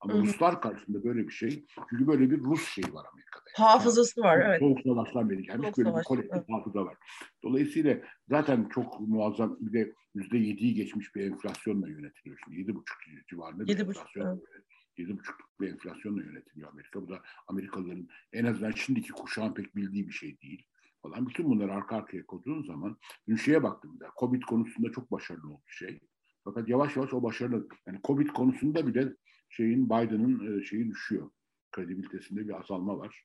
Ama 0.05 0.15
Hı-hı. 0.15 0.23
Ruslar 0.23 0.61
karşısında 0.61 1.05
böyle 1.05 1.29
bir 1.29 1.33
şey, 1.33 1.67
çünkü 1.91 2.07
böyle 2.07 2.31
bir 2.31 2.39
Rus 2.39 2.69
şeyi 2.69 2.95
var 2.95 3.07
Amerika'da. 3.13 3.45
Yani. 3.59 3.69
Hafızası 3.69 4.21
var, 4.21 4.39
evet. 4.47 4.61
Soğuk 4.61 4.81
Savaş'tan 4.81 5.31
beri 5.31 5.43
gelmiş 5.43 5.67
Soğuk 5.67 5.79
böyle 5.79 5.89
Savaş, 5.89 6.01
bir 6.01 6.05
kolektif 6.05 6.37
evet. 6.37 6.49
hafıza 6.51 6.85
var. 6.85 6.97
Dolayısıyla 7.43 8.01
zaten 8.29 8.69
çok 8.75 9.01
muazzam 9.01 9.57
bir 9.61 9.73
de 9.73 9.93
yüzde 10.15 10.39
yediyi 10.39 10.75
geçmiş 10.75 11.15
bir 11.15 11.25
enflasyonla 11.25 11.89
yönetiliyor. 11.89 12.39
Şimdi 12.45 12.59
yedi 12.59 12.75
buçuk 12.75 12.99
civarında 13.29 13.67
bir 13.67 13.79
enflasyon. 13.79 14.43
Evet. 14.53 14.65
7,5'luk 14.99 15.61
bir 15.61 15.69
enflasyonla 15.69 16.23
yönetiliyor 16.23 16.71
Amerika. 16.71 17.03
Bu 17.03 17.09
da 17.09 17.23
Amerikalıların 17.49 18.09
en 18.33 18.45
azından 18.45 18.71
şimdiki 18.71 19.13
kuşağın 19.13 19.55
pek 19.55 19.77
bildiği 19.77 20.09
bir 20.09 20.13
şey 20.13 20.41
değil 20.41 20.67
falan. 21.03 21.27
Bütün 21.27 21.51
bunları 21.51 21.73
arka 21.75 21.97
arkaya 21.97 22.27
koyduğun 22.27 22.63
zaman 22.63 22.97
dün 23.29 23.37
şeye 23.37 23.63
baktım 23.63 24.01
da 24.01 24.11
Covid 24.21 24.43
konusunda 24.43 24.93
çok 24.93 25.13
başarılı 25.13 25.53
oldu 25.53 25.63
şey. 25.67 26.01
Fakat 26.45 26.69
yavaş 26.69 26.97
yavaş 26.97 27.15
o 27.15 27.23
başarılı 27.23 27.69
yani 27.87 28.01
Covid 28.05 28.29
konusunda 28.29 28.87
bile 28.87 29.15
şeyin 29.57 29.87
Biden'ın 29.87 30.61
e, 30.61 30.65
şeyi 30.65 30.91
düşüyor. 30.91 31.31
Kredibilitesinde 31.73 32.49
bir 32.49 32.61
azalma 32.61 32.99
var. 32.99 33.25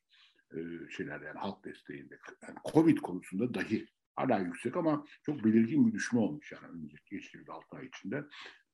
E, 0.53 0.57
şeyler 0.89 1.21
yani 1.21 1.39
halk 1.39 1.65
desteğinde. 1.65 2.19
Yani 2.43 2.55
Covid 2.74 2.98
konusunda 2.98 3.53
dahi 3.53 3.88
hala 4.15 4.39
yüksek 4.39 4.77
ama 4.77 5.05
çok 5.24 5.43
belirgin 5.43 5.88
bir 5.88 5.93
düşme 5.93 6.19
olmuş 6.19 6.51
yani 6.51 6.67
önümüzdeki 6.67 7.15
geçtiğimiz 7.15 7.50
6 7.50 7.77
ay 7.77 7.86
içinde. 7.86 8.24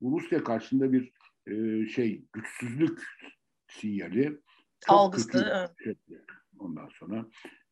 Bu 0.01 0.19
Rusya 0.19 0.43
karşısında 0.43 0.93
bir 0.93 1.13
e, 1.47 1.88
şey 1.88 2.25
güçsüzlük 2.33 3.03
sinyali 3.67 4.41
çok 4.79 4.97
Algısı, 4.97 5.31
kötü. 5.77 5.83
Şey, 5.83 6.17
ondan 6.59 6.89
sonra 7.00 7.25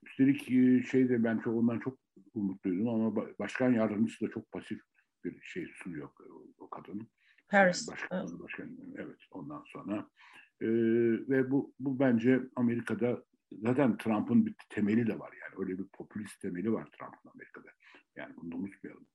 üstelik 0.03 0.51
e, 0.51 0.83
şeyde 0.83 1.23
ben 1.23 1.39
çok 1.39 1.55
ondan 1.55 1.79
çok 1.79 1.97
umutluydum 2.33 2.87
ama 2.87 3.15
başkan 3.39 3.73
yardımcısı 3.73 4.25
da 4.25 4.31
çok 4.31 4.51
pasif 4.51 4.81
bir 5.23 5.41
şey 5.41 5.67
sunuyor 5.83 6.09
o 6.57 6.69
kadın. 6.69 7.07
Paris. 7.53 7.87
Yani 8.11 8.39
başkan, 8.39 8.77
evet. 8.95 9.17
ondan 9.31 9.63
sonra 9.65 10.07
ee, 10.61 10.67
ve 11.29 11.51
bu 11.51 11.73
bu 11.79 11.99
bence 11.99 12.39
Amerika'da 12.55 13.23
zaten 13.51 13.97
Trump'ın 13.97 14.45
bir 14.45 14.55
temeli 14.69 15.07
de 15.07 15.19
var 15.19 15.31
yani 15.41 15.61
öyle 15.63 15.79
bir 15.79 15.87
popülist 15.87 16.39
temeli 16.39 16.73
var 16.73 16.85
Trump'ın 16.85 17.29
Amerika'da. 17.29 17.69
Yani 18.15 18.33
bunu 18.37 18.55
unutmayalım. 18.55 19.07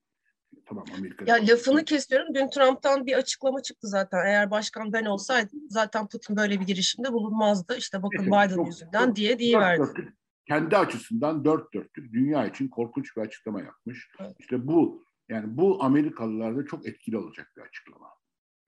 Tamam 0.66 0.85
Amerika'da. 0.99 1.37
Ya 1.37 1.47
lafını 1.47 1.85
kesiyorum. 1.85 2.35
Dün 2.35 2.49
Trump'tan 2.49 3.07
bir 3.07 3.18
açıklama 3.18 3.62
çıktı 3.62 3.88
zaten. 3.88 4.26
Eğer 4.26 4.50
başkan 4.50 4.92
ben 4.92 5.04
olsaydım 5.04 5.61
zaten 5.68 6.09
Putin 6.09 6.37
böyle 6.37 6.61
bir 6.61 6.66
girişimde 6.66 7.12
bulunmazdı. 7.12 7.76
İşte 7.76 8.02
bakın 8.02 8.18
evet, 8.18 8.28
Biden 8.28 8.57
çok, 8.57 8.66
yüzünden 8.66 9.07
çok, 9.07 9.16
diye 9.16 9.38
diye 9.38 9.61
verdi. 9.61 10.14
Kendi 10.49 10.76
açısından 10.76 11.45
dört 11.45 11.75
dörtlük 11.75 12.12
dünya 12.12 12.47
için 12.47 12.68
korkunç 12.68 13.16
bir 13.16 13.23
açıklama 13.23 13.61
yapmış. 13.61 14.09
Evet. 14.21 14.37
İşte 14.38 14.66
bu 14.66 15.04
yani 15.28 15.57
bu 15.57 15.85
Amerikalılarda 15.85 16.66
çok 16.66 16.87
etkili 16.87 17.18
olacak 17.18 17.52
bir 17.57 17.62
açıklama. 17.62 18.17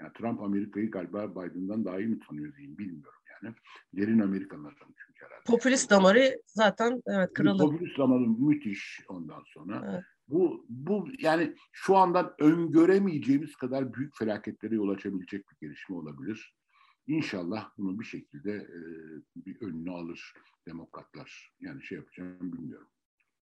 Yani 0.01 0.13
Trump 0.13 0.41
Amerika'yı 0.43 0.91
galiba 0.91 1.31
Biden'dan 1.31 1.85
daha 1.85 2.01
iyi 2.01 2.09
mi 2.09 2.19
tanıyor 2.29 2.57
diyeyim 2.57 2.79
bilmiyorum 2.79 3.21
yani. 3.43 3.55
Derin 3.93 4.19
Amerikalılardan 4.19 4.95
çünkü 5.07 5.25
herhalde. 5.25 5.45
Popülist 5.47 5.91
damarı 5.91 6.41
zaten 6.47 7.03
evet 7.07 7.33
kralı. 7.35 7.59
Popülist 7.59 7.99
damarı 7.99 8.27
müthiş 8.29 9.01
ondan 9.09 9.43
sonra. 9.47 9.91
Evet. 9.93 10.05
Bu, 10.29 10.67
bu 10.69 11.09
yani 11.19 11.55
şu 11.73 11.97
andan 11.97 12.35
öngöremeyeceğimiz 12.39 13.57
kadar 13.57 13.95
büyük 13.95 14.19
felaketlere 14.19 14.75
yol 14.75 14.89
açabilecek 14.89 15.45
bir 15.51 15.67
gelişme 15.67 15.97
olabilir. 15.97 16.55
İnşallah 17.07 17.71
bunu 17.79 18.01
bir 18.01 18.05
şekilde 18.05 18.53
e, 18.53 18.81
bir 19.37 19.61
önünü 19.61 19.91
alır 19.91 20.33
demokratlar. 20.67 21.53
Yani 21.61 21.83
şey 21.83 21.99
yapacağım 21.99 22.53
bilmiyorum. 22.53 22.89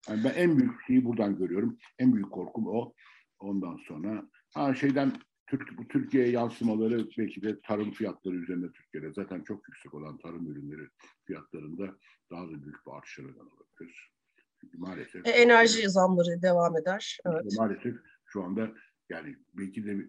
Yani 0.09 0.24
ben 0.24 0.33
en 0.33 0.57
büyük 0.57 0.81
şeyi 0.88 1.05
buradan 1.05 1.38
görüyorum. 1.38 1.77
En 2.00 2.13
büyük 2.13 2.31
korkum 2.31 2.67
o. 2.67 2.93
Ondan 3.39 3.77
sonra 3.88 4.29
ha 4.53 4.75
şeyden 4.75 5.13
Türk, 5.47 5.77
bu 5.77 5.87
Türkiye'ye 5.87 6.31
yansımaları 6.31 7.07
belki 7.17 7.41
de 7.41 7.59
tarım 7.61 7.91
fiyatları 7.91 8.35
üzerinde 8.35 8.71
Türkiye'de 8.71 9.13
zaten 9.13 9.43
çok 9.43 9.67
yüksek 9.67 9.93
olan 9.93 10.17
tarım 10.17 10.51
ürünleri 10.51 10.87
fiyatlarında 11.25 11.97
daha 12.31 12.47
da 12.47 12.63
büyük 12.63 12.85
bir 12.85 12.91
artışa 12.91 13.21
neden 13.21 13.39
olabilir 13.39 14.15
maalesef. 14.77 15.27
E, 15.27 15.29
enerji 15.29 15.89
zamları 15.89 16.41
devam 16.41 16.77
eder. 16.77 17.17
Evet. 17.25 17.57
Maalesef 17.57 17.95
şu 18.25 18.43
anda 18.43 18.71
yani 19.09 19.35
belki 19.53 19.85
de 19.85 20.07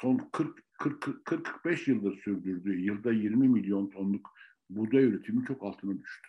son 0.00 0.30
40 0.32 0.62
40 0.78 1.24
45 1.24 1.88
yıldır 1.88 2.22
sürdürdüğü 2.22 2.80
yılda 2.80 3.12
20 3.12 3.48
milyon 3.48 3.90
tonluk 3.90 4.30
buğday 4.70 5.04
üretimi 5.04 5.44
çok 5.46 5.62
altına 5.62 5.98
düştü. 5.98 6.28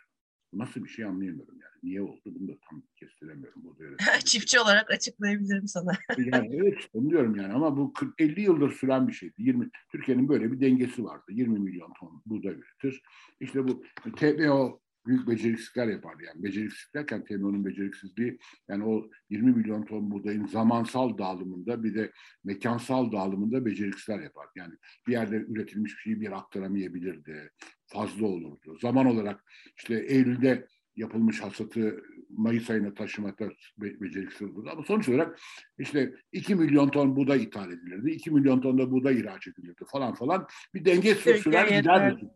Nasıl 0.53 0.83
bir 0.83 0.89
şey 0.89 1.05
anlayamıyorum 1.05 1.55
yani. 1.61 1.71
Niye 1.83 2.01
oldu 2.01 2.21
bunu 2.25 2.47
da 2.47 2.53
tam 2.69 2.83
kestiremiyorum. 2.95 3.63
Buğday 3.63 3.87
Çiftçi 4.25 4.59
olarak 4.59 4.91
açıklayabilirim 4.91 5.67
sana. 5.67 5.91
yani 6.17 6.55
evet 6.55 6.89
onu 6.93 7.09
diyorum 7.09 7.35
yani 7.35 7.53
ama 7.53 7.77
bu 7.77 7.93
40, 7.93 8.21
50 8.21 8.41
yıldır 8.41 8.71
süren 8.71 9.07
bir 9.07 9.13
şeydi. 9.13 9.33
20 9.37 9.69
Türkiye'nin 9.91 10.29
böyle 10.29 10.51
bir 10.51 10.59
dengesi 10.59 11.03
vardı. 11.03 11.25
20 11.29 11.59
milyon 11.59 11.93
ton 11.99 12.21
buğday 12.25 12.53
üretir. 12.53 13.01
İşte 13.39 13.67
bu 13.67 13.83
TBO 14.15 14.81
büyük 15.05 15.27
beceriksizlikler 15.27 15.87
yapardı. 15.87 16.23
Yani 16.23 16.43
beceriksizlik 16.43 16.95
derken 16.95 17.23
TMO'nun 17.23 17.65
beceriksizliği 17.65 18.37
yani 18.69 18.85
o 18.85 19.09
20 19.29 19.51
milyon 19.51 19.85
ton 19.85 20.11
buğdayın 20.11 20.45
zamansal 20.45 21.17
dağılımında 21.17 21.83
bir 21.83 21.95
de 21.95 22.11
mekansal 22.43 23.11
dağılımında 23.11 23.65
beceriksizlikler 23.65 24.23
yapardı. 24.23 24.51
Yani 24.55 24.73
bir 25.07 25.11
yerde 25.11 25.35
üretilmiş 25.35 25.93
bir 25.93 26.01
şeyi 26.01 26.21
bir 26.21 26.37
aktaramayabilirdi. 26.37 27.51
Fazla 27.85 28.27
olurdu. 28.27 28.77
Zaman 28.81 29.05
olarak 29.05 29.43
işte 29.77 29.95
Eylül'de 29.95 30.67
yapılmış 30.95 31.41
hasatı 31.41 32.03
Mayıs 32.37 32.69
ayına 32.69 32.93
taşımakta 32.93 33.49
be 33.77 34.01
beceriksiz 34.01 34.41
olurdu. 34.41 34.69
Ama 34.71 34.83
sonuç 34.83 35.09
olarak 35.09 35.39
işte 35.77 36.13
2 36.31 36.55
milyon 36.55 36.89
ton 36.89 37.15
buğday 37.15 37.43
ithal 37.43 37.71
edilirdi. 37.71 38.11
2 38.11 38.31
milyon 38.31 38.61
ton 38.61 38.77
da 38.77 38.91
buğday 38.91 39.19
ihraç 39.19 39.47
edilirdi 39.47 39.83
falan 39.91 40.13
falan. 40.13 40.47
Bir 40.73 40.85
denge 40.85 41.15
sürer 41.15 41.67
giderdi 41.67 42.29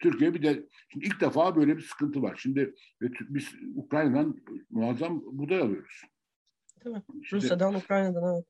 Türkiye. 0.00 0.34
Bir 0.34 0.42
de 0.42 0.66
şimdi 0.88 1.06
ilk 1.06 1.20
defa 1.20 1.56
böyle 1.56 1.76
bir 1.76 1.82
sıkıntı 1.82 2.22
var. 2.22 2.38
Şimdi 2.42 2.74
biz 3.00 3.48
Ukrayna'dan 3.76 4.36
muazzam 4.70 5.22
buğday 5.24 5.60
alıyoruz. 5.60 6.02
Değil 6.84 6.96
İşte, 7.22 7.36
Rusya'dan, 7.36 7.74
Ukrayna'dan 7.74 8.34
evet. 8.34 8.44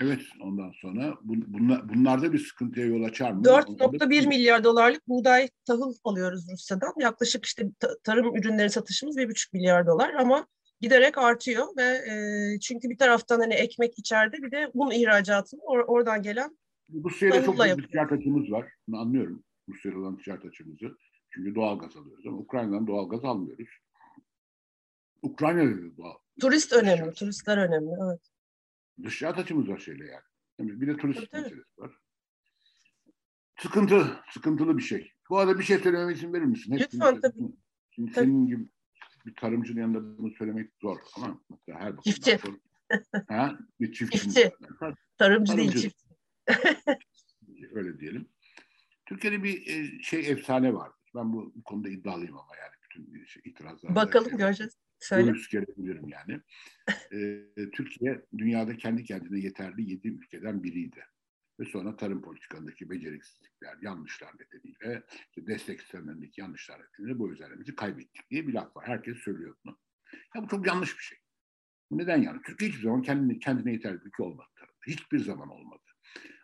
Evet 0.00 0.20
ondan 0.40 0.70
sonra 0.70 1.18
bunlar, 1.22 1.88
bunlarda 1.88 2.32
bir 2.32 2.38
sıkıntıya 2.38 2.86
yol 2.86 3.02
açar 3.02 3.32
mı? 3.32 3.42
4.1 3.42 4.28
milyar 4.28 4.64
dolarlık 4.64 5.08
buğday 5.08 5.48
tahıl 5.66 5.94
alıyoruz 6.04 6.46
Rusya'dan. 6.52 6.92
Yaklaşık 7.00 7.44
işte 7.44 7.70
tarım 8.04 8.36
ürünleri 8.36 8.70
satışımız 8.70 9.16
1.5 9.16 9.48
milyar 9.52 9.86
dolar 9.86 10.14
ama 10.14 10.46
giderek 10.80 11.18
artıyor 11.18 11.66
ve 11.76 11.82
e, 11.82 12.14
çünkü 12.60 12.90
bir 12.90 12.98
taraftan 12.98 13.40
hani 13.40 13.54
ekmek 13.54 13.98
içeride 13.98 14.36
bir 14.42 14.50
de 14.50 14.70
un 14.74 14.90
ihracatını 14.90 15.60
or, 15.60 15.78
oradan 15.78 16.22
gelen 16.22 16.58
Rusya'da 17.04 17.44
çok 17.44 17.64
büyük 17.64 17.78
bir 17.78 17.88
ticaret 17.88 18.12
açımız 18.12 18.50
var. 18.50 18.72
Bunu 18.88 19.00
anlıyorum. 19.00 19.44
Rusya'ya 19.68 19.98
olan 19.98 20.16
ticaret 20.16 20.44
açımızı. 20.44 20.98
Çünkü 21.30 21.54
doğal 21.54 21.78
gaz 21.78 21.96
alıyoruz 21.96 22.26
ama 22.26 22.36
Ukrayna'dan 22.36 22.86
doğal 22.86 23.08
gaz 23.08 23.24
almıyoruz. 23.24 23.68
Ukrayna'da 25.22 25.82
da 25.82 25.96
doğal. 25.96 26.14
Turist 26.40 26.72
önemli, 26.72 27.10
dış 27.10 27.18
turistler 27.18 27.58
önemli, 27.58 27.90
evet. 28.06 28.20
Dış 29.02 29.18
ticaret 29.18 29.38
açımız 29.38 29.68
var 29.68 29.78
şeyle 29.78 30.06
yani. 30.06 30.80
Bir 30.80 30.86
de 30.86 30.96
turist 30.96 31.30
tabii, 31.30 31.42
meselesi 31.42 31.80
var. 31.80 31.98
Sıkıntı, 33.58 34.20
sıkıntılı 34.30 34.78
bir 34.78 34.82
şey. 34.82 35.12
Bu 35.30 35.38
arada 35.38 35.58
bir 35.58 35.64
şey 35.64 35.78
söylememe 35.78 36.12
izin 36.12 36.32
verir 36.32 36.44
misin? 36.44 36.76
Lütfen 36.78 37.20
tabii. 37.20 37.52
Şimdi 37.90 38.12
tabii. 38.12 38.24
senin 38.24 38.46
gibi 38.46 38.68
bir 39.26 39.34
tarımcının 39.34 39.80
yanında 39.80 40.18
bunu 40.18 40.30
söylemek 40.30 40.70
zor 40.82 40.98
ama 41.16 41.40
mesela 41.50 41.80
her 41.80 41.96
Çiftçi. 41.96 42.38
Sonra, 42.38 42.56
ha, 43.28 43.58
bir 43.80 43.92
çiftçi. 43.92 44.18
Çiftçi. 44.18 44.52
Tarımcı, 44.78 44.96
Tarımcı 45.18 45.56
değil 45.56 45.72
çiftçi. 45.72 46.06
Öyle 47.72 48.00
diyelim. 48.00 48.28
Türkiye'de 49.10 49.42
bir 49.42 49.66
e, 49.66 50.02
şey 50.02 50.30
efsane 50.30 50.74
vardır. 50.74 51.10
Ben 51.14 51.32
bu, 51.32 51.52
bu 51.54 51.62
konuda 51.62 51.88
iddialıyım 51.88 52.38
ama 52.38 52.56
yani 52.56 52.72
bütün 52.82 53.24
şey, 53.24 53.42
itirazlar. 53.44 53.94
Bakalım 53.94 54.36
göreceğiz. 54.36 54.76
Söyle. 54.98 55.30
Göğüs 55.30 55.48
gerebilirim 55.48 56.08
yani. 56.08 56.40
ee, 57.12 57.70
Türkiye 57.72 58.26
dünyada 58.38 58.76
kendi 58.76 59.04
kendine 59.04 59.40
yeterli 59.40 59.90
yedi 59.90 60.08
ülkeden 60.08 60.62
biriydi. 60.62 61.04
Ve 61.60 61.64
sonra 61.64 61.96
tarım 61.96 62.22
politikalarındaki 62.22 62.90
beceriksizlikler, 62.90 63.76
yanlışlar 63.82 64.32
nedeniyle, 64.34 65.02
işte 65.28 65.46
destek 65.46 65.80
sistemlerindeki 65.80 66.40
yanlışlar 66.40 66.80
nedeniyle 66.80 67.18
bu 67.18 67.32
özelliğimizi 67.32 67.74
kaybettik 67.74 68.30
diye 68.30 68.48
bir 68.48 68.52
laf 68.52 68.76
var. 68.76 68.88
Herkes 68.88 69.18
söylüyor 69.18 69.56
bunu. 69.64 69.78
Ya 70.34 70.42
bu 70.42 70.48
çok 70.48 70.66
yanlış 70.66 70.98
bir 70.98 71.02
şey. 71.02 71.18
Neden 71.90 72.22
yani? 72.22 72.42
Türkiye 72.46 72.70
hiçbir 72.70 72.82
zaman 72.82 73.02
kendine, 73.02 73.38
kendine 73.38 73.72
yeterli 73.72 74.00
bir 74.00 74.06
ülke 74.06 74.22
olmadı. 74.22 74.48
Hiçbir 74.86 75.18
zaman 75.18 75.48
olmadı. 75.48 75.89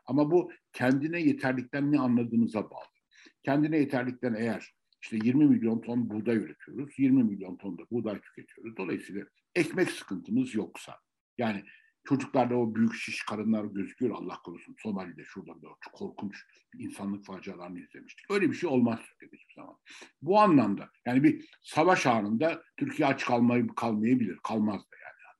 Ama 0.06 0.30
bu 0.30 0.52
kendine 0.72 1.20
yeterlikten 1.20 1.92
ne 1.92 1.98
anladığınıza 1.98 2.70
bağlı. 2.70 2.96
Kendine 3.42 3.78
yeterlikten 3.78 4.34
eğer 4.34 4.74
işte 5.02 5.16
20 5.16 5.44
milyon 5.44 5.80
ton 5.80 6.10
buğday 6.10 6.36
üretiyoruz, 6.36 6.98
20 6.98 7.24
milyon 7.24 7.56
ton 7.56 7.78
da 7.78 7.82
buğday 7.90 8.20
tüketiyoruz. 8.20 8.76
Dolayısıyla 8.76 9.24
ekmek 9.54 9.90
sıkıntımız 9.90 10.54
yoksa, 10.54 11.00
yani 11.38 11.64
çocuklarda 12.04 12.56
o 12.56 12.74
büyük 12.74 12.94
şiş 12.94 13.22
karınlar 13.22 13.64
gözüküyor 13.64 14.16
Allah 14.16 14.42
korusun. 14.44 14.76
Somali'de 14.78 15.24
şurada 15.24 15.62
da 15.62 15.68
korkunç 15.92 16.36
insanlık 16.78 17.24
facialarını 17.24 17.80
izlemiştik. 17.80 18.30
Öyle 18.30 18.50
bir 18.50 18.56
şey 18.56 18.70
olmaz 18.70 19.00
Türkiye'de 19.08 19.36
hiçbir 19.36 19.54
zaman. 19.54 19.76
Bu 20.22 20.40
anlamda 20.40 20.90
yani 21.06 21.22
bir 21.22 21.48
savaş 21.62 22.06
anında 22.06 22.62
Türkiye 22.76 23.08
aç 23.08 23.24
kalmayı 23.24 23.66
kalmayabilir, 23.68 24.38
kalmaz 24.42 24.80
da 24.80 24.95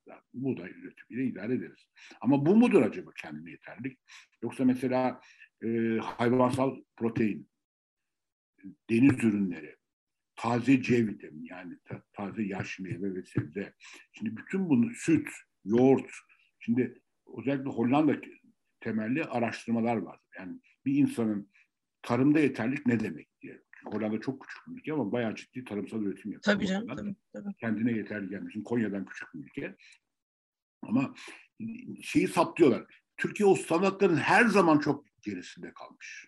yani. 0.07 0.21
Buğday 0.33 0.69
üretimiyle 0.69 1.29
idare 1.29 1.53
ederiz. 1.53 1.87
Ama 2.21 2.45
bu 2.45 2.55
mudur 2.55 2.81
acaba 2.81 3.11
kendine 3.21 3.51
yeterlik? 3.51 3.99
Yoksa 4.41 4.65
mesela 4.65 5.21
e, 5.63 5.97
hayvansal 5.97 6.77
protein, 6.95 7.49
deniz 8.89 9.23
ürünleri, 9.23 9.75
taze 10.35 10.81
C 10.81 11.07
vitamini 11.07 11.47
yani 11.49 11.77
taze 12.13 12.43
yaş 12.43 12.79
meyve 12.79 13.15
ve 13.15 13.23
sebze. 13.23 13.73
Şimdi 14.11 14.37
bütün 14.37 14.69
bunu 14.69 14.93
süt, 14.95 15.29
yoğurt, 15.65 16.11
şimdi 16.59 17.01
özellikle 17.37 17.69
Hollanda 17.69 18.21
temelli 18.79 19.23
araştırmalar 19.23 19.97
var. 19.97 20.19
Yani 20.39 20.59
bir 20.85 20.95
insanın 20.95 21.51
tarımda 22.01 22.39
yeterlik 22.39 22.85
ne 22.85 22.99
demek. 22.99 23.26
Hollanda 23.93 24.21
çok 24.21 24.41
küçük 24.41 24.67
bir 24.67 24.79
ülke 24.79 24.93
ama 24.93 25.11
bayağı 25.11 25.35
ciddi 25.35 25.63
tarımsal 25.63 26.01
üretim 26.01 26.31
yapıyor. 26.31 26.55
Tabii 26.55 26.67
canım. 26.67 26.87
Tabii, 26.87 27.15
tabii. 27.33 27.53
Kendine 27.59 27.91
yeterli 27.91 28.29
gelmiş. 28.29 28.55
Konya'dan 28.65 29.05
küçük 29.05 29.33
bir 29.33 29.39
ülke. 29.39 29.75
Ama 30.81 31.13
şeyi 32.01 32.27
saptıyorlar. 32.27 32.85
Türkiye 33.17 33.47
o 33.47 33.55
standartların 33.55 34.15
her 34.15 34.45
zaman 34.45 34.79
çok 34.79 35.05
gerisinde 35.21 35.73
kalmış. 35.73 36.27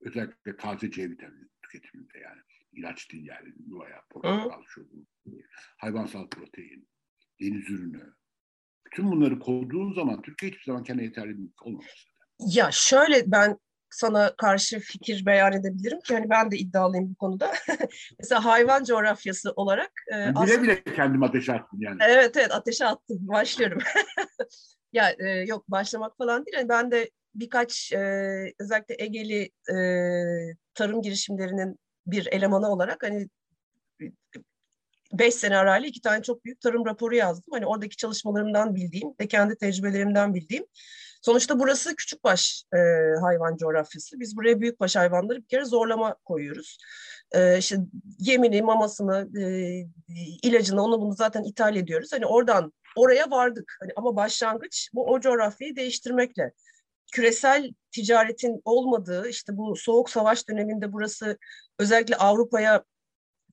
Özellikle 0.00 0.56
taze 0.56 0.90
C 0.90 1.10
vitamini 1.10 1.48
tüketiminde 1.62 2.18
yani. 2.18 2.40
ilaç 2.72 3.12
değil 3.12 3.26
yani. 3.26 3.54
Veya 3.58 4.02
portakal, 4.10 4.62
şu, 4.66 4.88
hayvansal 5.78 6.28
protein, 6.28 6.88
deniz 7.40 7.70
ürünü. 7.70 8.14
Bütün 8.86 9.10
bunları 9.10 9.38
koyduğun 9.38 9.92
zaman 9.92 10.22
Türkiye 10.22 10.50
hiçbir 10.50 10.64
zaman 10.64 10.82
kendine 10.82 11.04
yeterli 11.04 11.36
olmamış. 11.62 12.06
Ya 12.38 12.70
şöyle 12.72 13.30
ben 13.30 13.58
sana 13.90 14.36
karşı 14.36 14.80
fikir 14.80 15.26
beyan 15.26 15.52
edebilirim 15.52 16.00
ki 16.00 16.14
hani 16.14 16.30
ben 16.30 16.50
de 16.50 16.56
iddialıyım 16.56 17.10
bu 17.10 17.14
konuda. 17.14 17.52
Mesela 18.18 18.44
hayvan 18.44 18.84
coğrafyası 18.84 19.52
olarak. 19.52 19.90
E, 20.08 20.14
bile 20.14 20.32
aslında... 20.34 20.62
bile 20.62 20.84
kendim 20.84 21.22
ateşe 21.22 21.52
attım 21.52 21.82
yani. 21.82 21.96
Evet 22.00 22.36
evet 22.36 22.52
ateşe 22.52 22.86
attım. 22.86 23.18
Başlıyorum. 23.20 23.78
ya 24.92 25.10
e, 25.18 25.28
yok 25.28 25.68
başlamak 25.68 26.16
falan 26.18 26.46
değil. 26.46 26.56
Yani 26.56 26.68
ben 26.68 26.90
de 26.90 27.10
birkaç 27.34 27.92
e, 27.92 27.98
özellikle 28.58 28.96
Egeli 28.98 29.50
e, 29.70 29.76
tarım 30.74 31.02
girişimlerinin 31.02 31.78
bir 32.06 32.26
elemanı 32.26 32.68
olarak 32.68 33.02
hani 33.02 33.28
beş 35.12 35.34
sene 35.34 35.56
arayla 35.56 35.88
iki 35.88 36.00
tane 36.00 36.22
çok 36.22 36.44
büyük 36.44 36.60
tarım 36.60 36.86
raporu 36.86 37.14
yazdım. 37.14 37.52
Hani 37.52 37.66
oradaki 37.66 37.96
çalışmalarımdan 37.96 38.74
bildiğim 38.74 39.08
ve 39.20 39.28
kendi 39.28 39.56
tecrübelerimden 39.56 40.34
bildiğim. 40.34 40.64
Sonuçta 41.22 41.58
burası 41.58 41.96
küçükbaş 41.96 42.64
e, 42.74 42.78
hayvan 43.20 43.56
coğrafyası. 43.56 44.20
Biz 44.20 44.36
buraya 44.36 44.60
büyükbaş 44.60 44.96
hayvanları 44.96 45.38
bir 45.38 45.46
kere 45.46 45.64
zorlama 45.64 46.14
koyuyoruz. 46.24 46.78
E, 47.32 47.58
işte 47.58 47.76
yemini, 48.18 48.62
mamasını, 48.62 49.28
e, 49.40 49.44
ilacını, 50.42 50.82
onu 50.82 51.00
bunu 51.00 51.12
zaten 51.12 51.44
ithal 51.44 51.76
ediyoruz. 51.76 52.12
Hani 52.12 52.26
oradan 52.26 52.72
oraya 52.96 53.30
vardık. 53.30 53.76
Hani 53.80 53.92
ama 53.96 54.16
başlangıç 54.16 54.90
bu 54.94 55.06
o 55.06 55.20
coğrafyayı 55.20 55.76
değiştirmekle 55.76 56.52
küresel 57.12 57.72
ticaretin 57.92 58.62
olmadığı 58.64 59.28
işte 59.28 59.56
bu 59.56 59.76
soğuk 59.76 60.10
savaş 60.10 60.48
döneminde 60.48 60.92
burası 60.92 61.38
özellikle 61.78 62.16
Avrupa'ya 62.16 62.84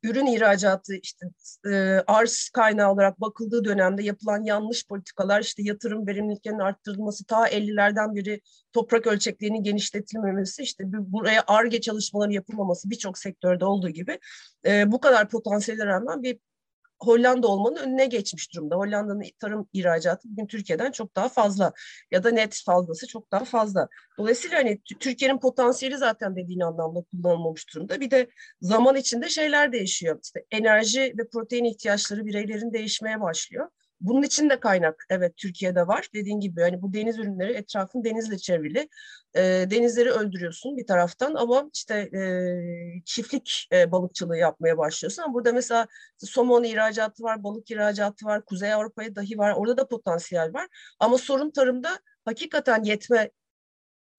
ürün 0.06 0.26
ihracatı 0.26 0.96
işte 0.96 1.26
e, 1.66 1.74
arz 2.08 2.50
kaynağı 2.54 2.92
olarak 2.92 3.22
bakıldığı 3.22 3.66
dönemde 3.66 4.04
yapılan 4.04 4.44
yanlış 4.44 4.88
politikalar 4.88 5.42
işte 5.42 5.64
yatırım 5.64 6.08
verimliliklerinin 6.08 6.60
arttırılması 6.60 7.26
ta 7.26 7.50
50'lerden 7.50 8.16
beri 8.16 8.42
toprak 8.74 9.08
ölçeklerinin 9.08 9.64
genişletilmemesi 9.64 10.64
işte 10.64 10.84
buraya 10.88 11.44
ARGE 11.48 11.82
çalışmaları 11.82 12.34
yapılmaması 12.34 12.90
birçok 12.90 13.18
sektörde 13.18 13.66
olduğu 13.66 13.90
gibi 13.90 14.20
e, 14.66 14.92
bu 14.92 15.00
kadar 15.00 15.30
potansiyele 15.30 15.86
rağmen 15.86 16.24
bir 16.24 16.40
Hollanda 17.00 17.48
olmanın 17.48 17.76
önüne 17.76 18.06
geçmiş 18.06 18.54
durumda. 18.54 18.76
Hollanda'nın 18.76 19.24
tarım 19.40 19.70
ihracatı 19.74 20.30
bugün 20.30 20.48
Türkiye'den 20.48 20.92
çok 20.92 21.16
daha 21.16 21.30
fazla 21.30 21.74
ya 22.12 22.24
da 22.24 22.32
net 22.32 22.62
fazlası 22.66 23.08
çok 23.08 23.32
daha 23.32 23.46
fazla. 23.46 23.88
Dolayısıyla 24.18 24.58
hani 24.58 24.82
Türkiye'nin 25.00 25.40
potansiyeli 25.40 25.98
zaten 25.98 26.36
dediğin 26.36 26.60
anlamda 26.60 27.02
kullanılmamış 27.12 27.74
durumda. 27.74 28.00
Bir 28.00 28.12
de 28.12 28.30
zaman 28.62 28.96
içinde 28.96 29.30
şeyler 29.30 29.72
değişiyor. 29.72 30.20
İşte 30.24 30.46
enerji 30.52 31.14
ve 31.18 31.28
protein 31.34 31.64
ihtiyaçları 31.64 32.26
bireylerin 32.26 32.74
değişmeye 32.74 33.22
başlıyor. 33.22 33.70
Bunun 34.02 34.24
için 34.24 34.50
de 34.50 34.60
kaynak 34.60 35.06
evet 35.10 35.38
Türkiye'de 35.38 35.88
var. 35.88 36.08
Dediğin 36.14 36.40
gibi 36.40 36.62
hani 36.62 36.82
bu 36.82 36.94
deniz 36.94 37.20
ürünleri 37.20 37.54
etrafın 37.54 38.04
denizle 38.04 38.38
çevrili. 38.38 38.90
E, 39.36 39.42
denizleri 39.72 40.12
öldürüyorsun 40.12 40.78
bir 40.78 40.88
taraftan 40.88 41.36
ama 41.36 41.70
işte 41.74 41.96
e, 41.96 42.22
çiftlik 43.06 43.68
e, 43.74 43.92
balıkçılığı 43.92 44.38
yapmaya 44.38 44.78
başlıyorsun. 44.78 45.24
Ama 45.24 45.34
burada 45.34 45.54
mesela 45.54 45.88
somon 46.18 46.64
ihracatı 46.64 47.24
var, 47.24 47.44
balık 47.44 47.72
ihracatı 47.72 48.26
var, 48.26 48.46
Kuzey 48.46 48.74
Avrupa'ya 48.74 49.16
dahi 49.16 49.38
var. 49.38 49.54
Orada 49.58 49.78
da 49.78 49.88
potansiyel 49.88 50.54
var. 50.54 50.68
Ama 51.00 51.18
sorun 51.18 51.52
tarımda 51.52 52.00
hakikaten 52.26 52.84
yetme 52.84 53.32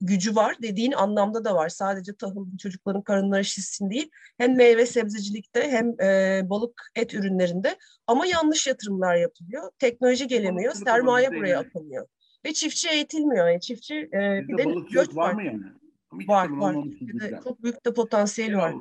gücü 0.00 0.36
var 0.36 0.56
dediğin 0.62 0.92
anlamda 0.92 1.44
da 1.44 1.54
var. 1.54 1.68
Sadece 1.68 2.16
tahıl 2.16 2.46
çocukların 2.58 3.02
karınları 3.02 3.44
şişsin 3.44 3.90
değil. 3.90 4.10
Hem 4.38 4.56
meyve 4.56 4.86
sebzecilikte 4.86 5.70
hem 5.70 6.00
e, 6.00 6.40
balık 6.50 6.90
et 6.96 7.14
ürünlerinde 7.14 7.78
ama 8.06 8.26
yanlış 8.26 8.66
yatırımlar 8.66 9.16
yapılıyor. 9.16 9.70
Teknoloji 9.78 10.26
gelemiyor, 10.26 10.74
balık 10.74 10.88
sermaye 10.88 11.30
buraya 11.30 11.58
akılmıyor. 11.58 12.06
Ve 12.46 12.52
çiftçi 12.52 12.88
eğitilmiyor. 12.88 13.48
Yani 13.48 13.60
çiftçi 13.60 13.94
e, 13.94 14.48
bir 14.48 14.58
de 14.58 14.64
göç 14.90 15.16
var, 15.16 15.28
var 15.28 15.32
mı 15.32 15.44
yani? 15.44 15.64
var 16.12 16.48
var. 16.48 16.76
De 17.20 17.40
çok 17.44 17.62
büyük 17.62 17.86
de 17.86 17.94
potansiyeli 17.94 18.52
ya, 18.52 18.58
var. 18.58 18.74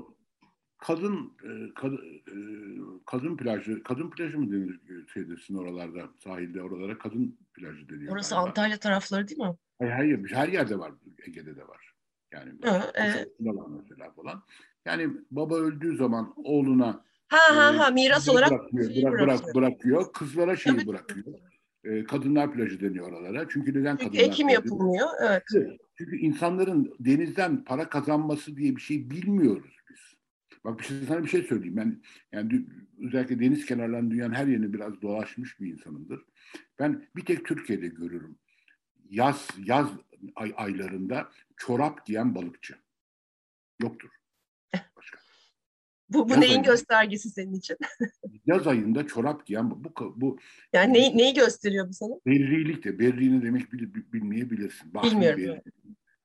Kadın 0.78 1.34
e, 1.44 1.74
kadın, 1.76 1.98
e, 2.28 2.36
kadın 3.06 3.38
plajı, 3.38 3.84
kadın 3.84 4.10
plajı 4.10 4.40
mı 4.40 4.52
denir 4.52 4.80
şeydesin 5.14 5.56
oralarda, 5.56 6.10
sahilde 6.24 6.62
oralara 6.62 6.98
kadın 6.98 7.40
plajı 7.54 7.90
deniyor. 7.90 8.14
Orası 8.14 8.36
galiba. 8.36 8.48
Antalya 8.48 8.78
tarafları 8.78 9.28
değil 9.28 9.40
mi? 9.40 9.56
Hayır, 9.80 9.92
hayır, 9.92 10.32
her 10.32 10.48
yerde 10.48 10.80
var. 10.80 10.92
Ege'de 11.28 11.58
de 11.58 11.68
var. 11.68 11.96
Yani 12.34 12.52
ha, 12.62 12.92
evet. 12.96 13.28
mesela 13.40 14.12
falan. 14.12 14.44
Yani 14.86 15.10
baba 15.32 15.56
öldüğü 15.56 15.98
zaman 15.98 16.34
oğluna 16.36 17.06
ha 17.28 17.56
ha 17.56 17.80
ha 17.80 17.90
miras 17.92 18.30
olarak 18.30 18.52
bırakıyor, 18.52 19.12
bırak, 19.12 19.28
bırakıyor. 19.28 19.56
bırakıyor. 19.56 20.14
Kızlara 20.14 20.56
şeyi 20.56 20.76
Tabii. 20.76 20.88
bırakıyor. 20.88 21.26
E, 21.84 22.04
kadınlar 22.04 22.54
plajı 22.54 22.82
deniyor 22.82 23.08
oralara. 23.08 23.46
Çünkü 23.50 23.80
neden 23.80 23.98
Çünkü 23.98 24.12
kadınlar 24.12 24.32
ekim 24.32 24.50
yapılmıyor. 24.50 25.08
Evet. 25.22 25.44
Çünkü 25.98 26.18
insanların 26.18 26.96
denizden 27.00 27.64
para 27.64 27.90
kazanması 27.90 28.58
diye 28.58 28.76
bir 28.76 28.82
şey 28.82 29.10
bilmiyoruz 29.10 29.78
biz. 29.90 30.00
Bak 30.64 30.80
bir 30.80 30.84
şey, 30.84 30.98
sana 31.08 31.24
bir 31.24 31.30
şey 31.30 31.44
söyleyeyim. 31.44 31.78
Ben 31.78 32.02
yani 32.32 32.66
özellikle 33.08 33.40
deniz 33.40 33.66
kenarlarının 33.66 34.12
dünyanın 34.12 34.34
her 34.34 34.48
yerini 34.48 34.74
biraz 34.74 35.02
dolaşmış 35.02 35.60
bir 35.60 35.74
insanımdır. 35.74 36.22
Ben 36.80 37.08
bir 37.16 37.26
tek 37.26 37.46
Türkiye'de 37.46 37.88
görürüm 37.88 38.38
yaz 39.10 39.48
yaz 39.66 39.90
ay, 40.36 40.54
aylarında 40.58 41.30
çorap 41.58 42.06
giyen 42.06 42.36
balıkçı. 42.36 42.76
Yoktur. 43.82 44.10
Başka. 44.98 45.20
bu 46.10 46.30
bu 46.30 46.32
yaz 46.32 46.40
neyin 46.40 46.52
ayında, 46.52 46.72
göstergesi 46.72 47.30
senin 47.30 47.54
için? 47.54 47.78
yaz 48.46 48.68
ayında 48.68 49.08
çorap 49.08 49.46
giyen 49.46 49.72
bu 49.72 49.94
bu 50.16 50.38
yani 50.74 50.94
neyi, 50.94 51.18
neyi 51.18 51.34
gösteriyor 51.34 51.90
bu 51.90 51.94
sana? 51.94 52.14
Berrilik 52.26 52.84
de 52.84 53.00
berri 53.00 53.40
ne 53.40 53.44
demek 53.44 53.74
bil, 53.74 53.94
bilmeyebilirsin. 54.14 54.94
Bahri 54.94 55.12
Bilmiyorum. 55.12 55.42
Berri. 55.42 55.62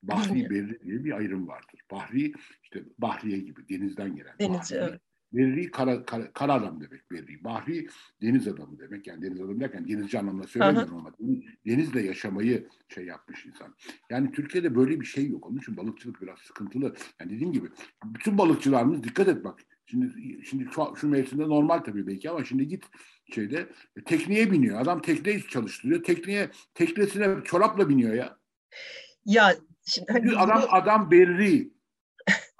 Bahri 0.03 0.51
berri 0.51 0.81
diye 0.83 1.05
bir 1.05 1.13
ayrım 1.13 1.49
vardır. 1.49 1.81
Bahri 1.91 2.33
işte 2.63 2.85
bahriye 2.99 3.39
gibi 3.39 3.69
denizden 3.69 4.17
gelen. 4.17 4.39
Deniz, 4.39 4.59
bahri. 4.59 4.77
evet. 4.77 5.01
Berri 5.33 5.71
kara, 5.71 6.05
kara, 6.05 6.33
kara 6.33 6.55
adam 6.55 6.81
demek 6.81 7.11
Berri. 7.11 7.45
Bahri 7.45 7.89
deniz 8.23 8.49
adamı 8.49 8.79
demek. 8.79 9.07
Yani 9.07 9.23
deniz 9.23 9.41
adamı 9.41 9.61
derken 9.61 9.89
denizci 9.89 10.19
anlamda 10.19 10.47
söylemiyorum 10.47 10.97
ama 10.97 11.13
denizle 11.67 12.03
yaşamayı 12.03 12.69
şey 12.89 13.05
yapmış 13.05 13.47
insan. 13.47 13.75
Yani 14.11 14.33
Türkiye'de 14.33 14.75
böyle 14.75 15.01
bir 15.01 15.07
şey 15.07 15.29
yok. 15.29 15.47
Onun 15.47 15.59
için 15.59 15.77
balıkçılık 15.77 16.23
biraz 16.23 16.39
sıkıntılı. 16.39 16.95
Yani 17.21 17.33
dediğim 17.33 17.53
gibi 17.53 17.69
bütün 18.05 18.39
balıkçılarımız 18.39 19.05
dikkat 19.05 19.29
et 19.29 19.45
bak. 19.45 19.61
Şimdi 19.87 20.13
şimdi 20.45 20.69
şu, 20.75 20.95
şu 20.97 21.09
mevsimde 21.09 21.43
normal 21.43 21.79
tabii 21.79 22.07
belki 22.07 22.31
ama 22.31 22.45
şimdi 22.45 22.69
git 22.69 22.85
şeyde 23.35 23.69
e, 23.97 24.05
tekneye 24.05 24.53
biniyor. 24.53 24.81
Adam 24.81 25.03
tekneyi 25.03 25.47
çalıştırıyor. 25.49 26.03
Tekneye 26.03 26.51
teknesine 26.75 27.37
çorapla 27.45 27.89
biniyor 27.89 28.15
ya. 28.15 28.37
Ya 29.25 29.55
şimdi 29.85 30.13
hani 30.13 30.37
adam 30.37 30.63
bu, 30.63 30.75
adam 30.75 31.11
berri. 31.11 31.71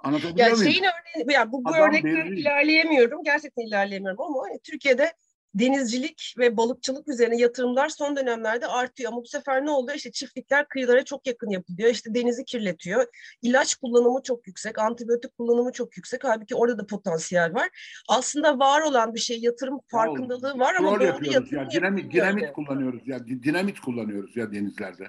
Anlatabiliyor 0.03 0.47
ya 0.49 0.55
muyum? 0.55 0.71
Şeyin 0.71 0.83
örneği, 0.83 1.35
ya 1.35 1.51
bu, 1.51 1.65
bu 1.65 1.75
örnekleri 1.75 2.39
ilerleyemiyorum. 2.39 3.23
Gerçekten 3.23 3.67
ilerleyemiyorum 3.67 4.21
ama 4.21 4.43
hani 4.43 4.59
Türkiye'de 4.59 5.13
denizcilik 5.55 6.35
ve 6.37 6.57
balıkçılık 6.57 7.07
üzerine 7.07 7.37
yatırımlar 7.37 7.89
son 7.89 8.15
dönemlerde 8.15 8.67
artıyor. 8.67 9.11
Ama 9.11 9.21
bu 9.21 9.27
sefer 9.27 9.65
ne 9.65 9.71
oluyor? 9.71 9.97
İşte 9.97 10.11
çiftlikler 10.11 10.67
kıyılara 10.67 11.05
çok 11.05 11.27
yakın 11.27 11.49
yapılıyor. 11.49 11.89
İşte 11.89 12.13
denizi 12.13 12.45
kirletiyor. 12.45 13.05
İlaç 13.41 13.75
kullanımı 13.75 14.23
çok 14.23 14.47
yüksek. 14.47 14.79
Antibiyotik 14.79 15.37
kullanımı 15.37 15.71
çok 15.71 15.97
yüksek. 15.97 16.23
Halbuki 16.23 16.55
orada 16.55 16.77
da 16.77 16.85
potansiyel 16.85 17.53
var. 17.53 17.69
Aslında 18.09 18.59
var 18.59 18.81
olan 18.81 19.13
bir 19.13 19.19
şey 19.19 19.39
yatırım 19.39 19.79
farkındalığı 19.87 20.59
var 20.59 20.75
ama 20.75 20.91
doğru 20.91 21.03
yatırım 21.05 21.45
ya. 21.51 21.69
Dinamit, 21.71 22.13
dinamit 22.13 22.53
kullanıyoruz 22.53 23.07
ya. 23.07 23.27
Dinamit 23.27 23.79
kullanıyoruz 23.79 24.37
ya 24.37 24.51
denizlerde. 24.51 25.07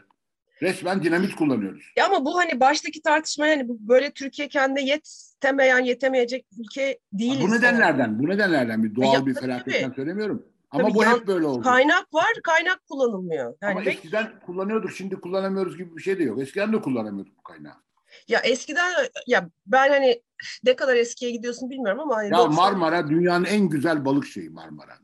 Resmen 0.62 1.02
dinamit 1.02 1.34
kullanıyoruz. 1.34 1.92
Ya 1.96 2.06
ama 2.06 2.24
bu 2.24 2.38
hani 2.38 2.60
baştaki 2.60 3.02
tartışma 3.02 3.46
yani 3.46 3.68
bu 3.68 3.78
böyle 3.88 4.10
Türkiye 4.10 4.48
kendine 4.48 4.82
yetemeyen, 4.82 5.78
yetemeyecek 5.78 6.46
ülke 6.58 6.98
değiliz. 7.12 7.40
Bu 7.40 7.50
nedenlerden, 7.50 8.18
bu 8.18 8.28
nedenlerden 8.28 8.84
bir 8.84 8.94
doğal 8.94 9.14
ya, 9.14 9.26
bir 9.26 9.34
felaketten 9.34 9.92
söylemiyorum. 9.92 10.46
Ama 10.70 10.82
tabii 10.82 10.94
bu 10.94 11.04
hep 11.04 11.26
böyle 11.26 11.46
oldu. 11.46 11.62
Kaynak 11.62 12.14
var, 12.14 12.32
kaynak 12.44 12.86
kullanılmıyor. 12.90 13.54
Yani 13.62 13.72
Ama 13.72 13.82
eskiden 13.90 14.32
kullanıyorduk, 14.46 14.92
şimdi 14.92 15.16
kullanamıyoruz 15.16 15.76
gibi 15.76 15.96
bir 15.96 16.02
şey 16.02 16.18
de 16.18 16.22
yok. 16.22 16.40
Eskiden 16.40 16.72
de 16.72 16.80
kullanamıyorduk 16.80 17.38
bu 17.38 17.42
kaynağı. 17.42 17.74
Ya 18.28 18.40
eskiden 18.40 18.92
ya 19.26 19.48
ben 19.66 19.88
hani 19.88 20.22
ne 20.64 20.76
kadar 20.76 20.96
eskiye 20.96 21.30
gidiyorsun 21.30 21.70
bilmiyorum 21.70 22.00
ama 22.00 22.16
hani 22.16 22.30
ya 22.32 22.38
90... 22.38 22.54
Marmara 22.54 23.08
dünyanın 23.08 23.44
en 23.44 23.68
güzel 23.68 24.04
balık 24.04 24.26
şeyi 24.26 24.50
Marmara. 24.50 24.98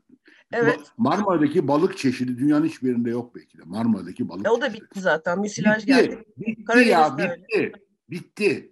Evet. 0.53 0.79
Marmara'daki 0.97 1.67
balık 1.67 1.97
çeşidi 1.97 2.37
dünyanın 2.37 2.65
hiçbir 2.65 2.87
yerinde 2.87 3.09
yok 3.09 3.35
belki 3.35 3.57
de. 3.57 3.61
Marmara'daki 3.65 4.29
balık 4.29 4.47
e, 4.47 4.49
O 4.49 4.61
da 4.61 4.73
bitti 4.73 4.99
zaten. 4.99 5.39
Müsilaj 5.39 5.77
bitti, 5.77 5.87
geldi. 5.87 6.23
Bitti 6.37 6.79
ya 6.87 7.17
bitti. 7.17 7.47
Öyle. 7.55 7.71
Bitti. 8.09 8.71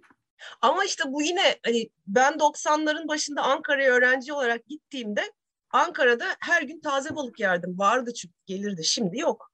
Ama 0.60 0.84
işte 0.84 1.04
bu 1.06 1.22
yine 1.22 1.58
hani 1.66 1.88
ben 2.06 2.32
90'ların 2.32 3.08
başında 3.08 3.42
Ankara'ya 3.42 3.92
öğrenci 3.92 4.32
olarak 4.32 4.66
gittiğimde 4.66 5.22
Ankara'da 5.70 6.24
her 6.40 6.62
gün 6.62 6.80
taze 6.80 7.16
balık 7.16 7.40
yerdim. 7.40 7.78
Vardı 7.78 8.14
çünkü 8.14 8.34
gelirdi. 8.46 8.84
Şimdi 8.84 9.18
yok. 9.18 9.52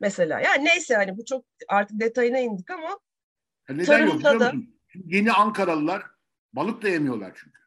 Mesela. 0.00 0.40
Yani 0.40 0.64
neyse 0.64 0.94
hani 0.94 1.18
bu 1.18 1.24
çok 1.24 1.44
artık 1.68 2.00
detayına 2.00 2.38
indik 2.38 2.70
ama 2.70 2.98
ya 3.68 3.74
neden 3.74 4.06
yok 4.06 4.24
da... 4.24 4.52
Yeni 5.04 5.32
Ankaralılar 5.32 6.02
balık 6.52 6.82
da 6.82 6.88
yemiyorlar 6.88 7.32
çünkü. 7.34 7.61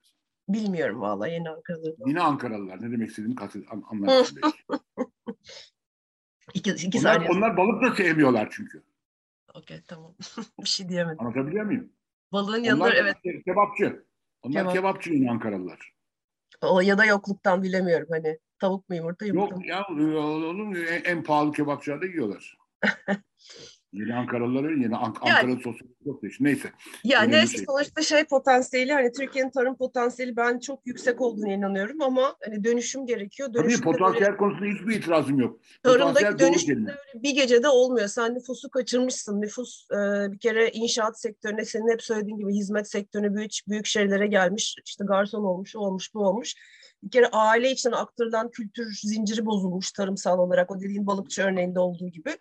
Bilmiyorum 0.49 1.01
vallahi 1.01 1.31
yeni 1.31 1.49
Ankaralılar. 1.49 2.08
Yine 2.08 2.21
Ankaralılar. 2.21 2.81
Ne 2.81 2.91
demek 2.91 3.10
istediğimi 3.10 3.36
anlarsın 3.91 4.41
iki, 6.53 6.71
iki 6.71 6.99
onlar, 6.99 7.13
saniye. 7.13 7.29
onlar 7.29 7.58
balık 7.58 7.84
da 7.84 7.95
sevmiyorlar 7.95 8.49
çünkü. 8.51 8.84
Okey 9.53 9.81
tamam. 9.88 10.15
bir 10.60 10.69
şey 10.69 10.89
diyemedim. 10.89 11.21
Anlatabiliyor 11.21 11.65
muyum? 11.65 11.91
Balığın 12.31 12.63
yanında 12.63 12.93
evet. 12.93 13.17
Kebapçı. 13.45 14.05
Onlar 14.41 14.62
Kebap. 14.62 14.73
kebapçı 14.73 15.13
yine 15.13 15.31
Ankaralılar. 15.31 15.93
O 16.62 16.81
ya 16.81 16.97
da 16.97 17.05
yokluktan 17.05 17.63
bilemiyorum 17.63 18.08
hani 18.12 18.39
tavuk 18.60 18.89
mu 18.89 18.95
yumurta 18.95 19.25
yumurta 19.25 19.55
Yok 19.55 19.65
ya 19.65 19.86
oğlum 19.89 20.75
en, 20.75 21.03
en 21.03 21.23
pahalı 21.23 21.51
kebapçılarda 21.51 22.05
yiyorlar. 22.05 22.58
Yeni 23.95 24.15
Ankaralıları 24.15 24.79
yeni 24.79 24.95
Ank 24.95 25.17
yani, 25.25 25.38
Ankara 25.38 25.55
sosyal 25.55 25.88
çok 26.05 26.21
değişik. 26.21 26.41
Neyse. 26.41 26.71
Ya 27.03 27.21
neyse 27.21 27.58
şey. 27.58 27.65
sonuçta 27.65 28.01
şey 28.01 28.23
potansiyeli 28.23 28.93
hani 28.93 29.12
Türkiye'nin 29.12 29.49
tarım 29.49 29.77
potansiyeli 29.77 30.36
ben 30.36 30.60
çok 30.60 30.88
yüksek 30.88 31.21
olduğunu 31.21 31.51
inanıyorum 31.51 32.01
ama 32.01 32.36
hani 32.45 32.63
dönüşüm 32.63 33.05
gerekiyor. 33.05 33.53
Dönüşüm 33.53 33.81
Tabii 33.81 33.91
potansiyel 33.91 34.27
böyle, 34.27 34.38
konusunda 34.38 34.65
hiçbir 34.65 34.95
itirazım 34.95 35.39
yok. 35.39 35.60
Tarımdaki 35.84 36.39
dönüşüm 36.39 36.88
bir 37.15 37.36
gecede 37.36 37.67
olmuyor. 37.67 38.08
Sen 38.08 38.36
nüfusu 38.36 38.69
kaçırmışsın. 38.69 39.41
Nüfus 39.41 39.88
e, 39.91 40.31
bir 40.31 40.39
kere 40.39 40.69
inşaat 40.69 41.19
sektörüne 41.19 41.65
senin 41.65 41.91
hep 41.91 42.03
söylediğin 42.03 42.38
gibi 42.38 42.53
hizmet 42.53 42.89
sektörüne 42.89 43.36
büyük 43.36 43.51
büyük 43.67 43.86
şehirlere 43.86 44.27
gelmiş. 44.27 44.75
İşte 44.86 45.05
garson 45.08 45.43
olmuş, 45.43 45.75
olmuş, 45.75 46.13
bu 46.13 46.19
olmuş. 46.27 46.55
Bir 47.03 47.12
kere 47.12 47.27
aile 47.27 47.71
içinden 47.71 47.95
aktarılan 47.95 48.51
kültür 48.51 48.93
zinciri 49.03 49.45
bozulmuş 49.45 49.91
tarımsal 49.91 50.39
olarak 50.39 50.71
o 50.71 50.79
dediğin 50.79 51.08
balıkçı 51.08 51.41
örneğinde 51.41 51.79
olduğu 51.79 52.08
gibi. 52.08 52.38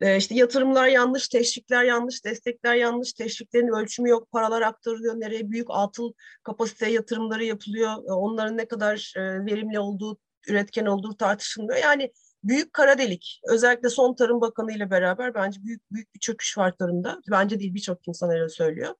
E, 0.00 0.16
işte 0.16 0.34
yatırımlar 0.34 0.86
yanlış, 0.88 1.28
teşvikler 1.28 1.84
yanlış, 1.84 2.24
destekler 2.24 2.74
yanlış, 2.74 3.12
teşviklerin 3.12 3.68
ölçümü 3.68 4.08
yok, 4.08 4.32
paralar 4.32 4.62
aktarılıyor, 4.62 5.14
nereye 5.20 5.50
büyük 5.50 5.66
atıl 5.70 6.12
kapasite 6.42 6.90
yatırımları 6.90 7.44
yapılıyor, 7.44 7.90
e, 8.08 8.12
onların 8.12 8.56
ne 8.56 8.68
kadar 8.68 9.14
e, 9.16 9.20
verimli 9.20 9.78
olduğu, 9.78 10.18
üretken 10.48 10.86
olduğu 10.86 11.16
tartışılmıyor. 11.16 11.78
Yani 11.82 12.12
büyük 12.44 12.72
kara 12.72 12.98
delik. 12.98 13.40
Özellikle 13.48 13.88
son 13.88 14.14
Tarım 14.14 14.40
Bakanı 14.40 14.72
ile 14.72 14.90
beraber 14.90 15.34
bence 15.34 15.60
büyük 15.64 15.92
büyük 15.92 16.14
bir 16.14 16.20
çöküş 16.20 16.58
var 16.58 16.76
tarımda. 16.76 17.20
Bence 17.30 17.60
değil 17.60 17.74
birçok 17.74 18.08
insan 18.08 18.30
öyle 18.30 18.48
söylüyor. 18.48 18.94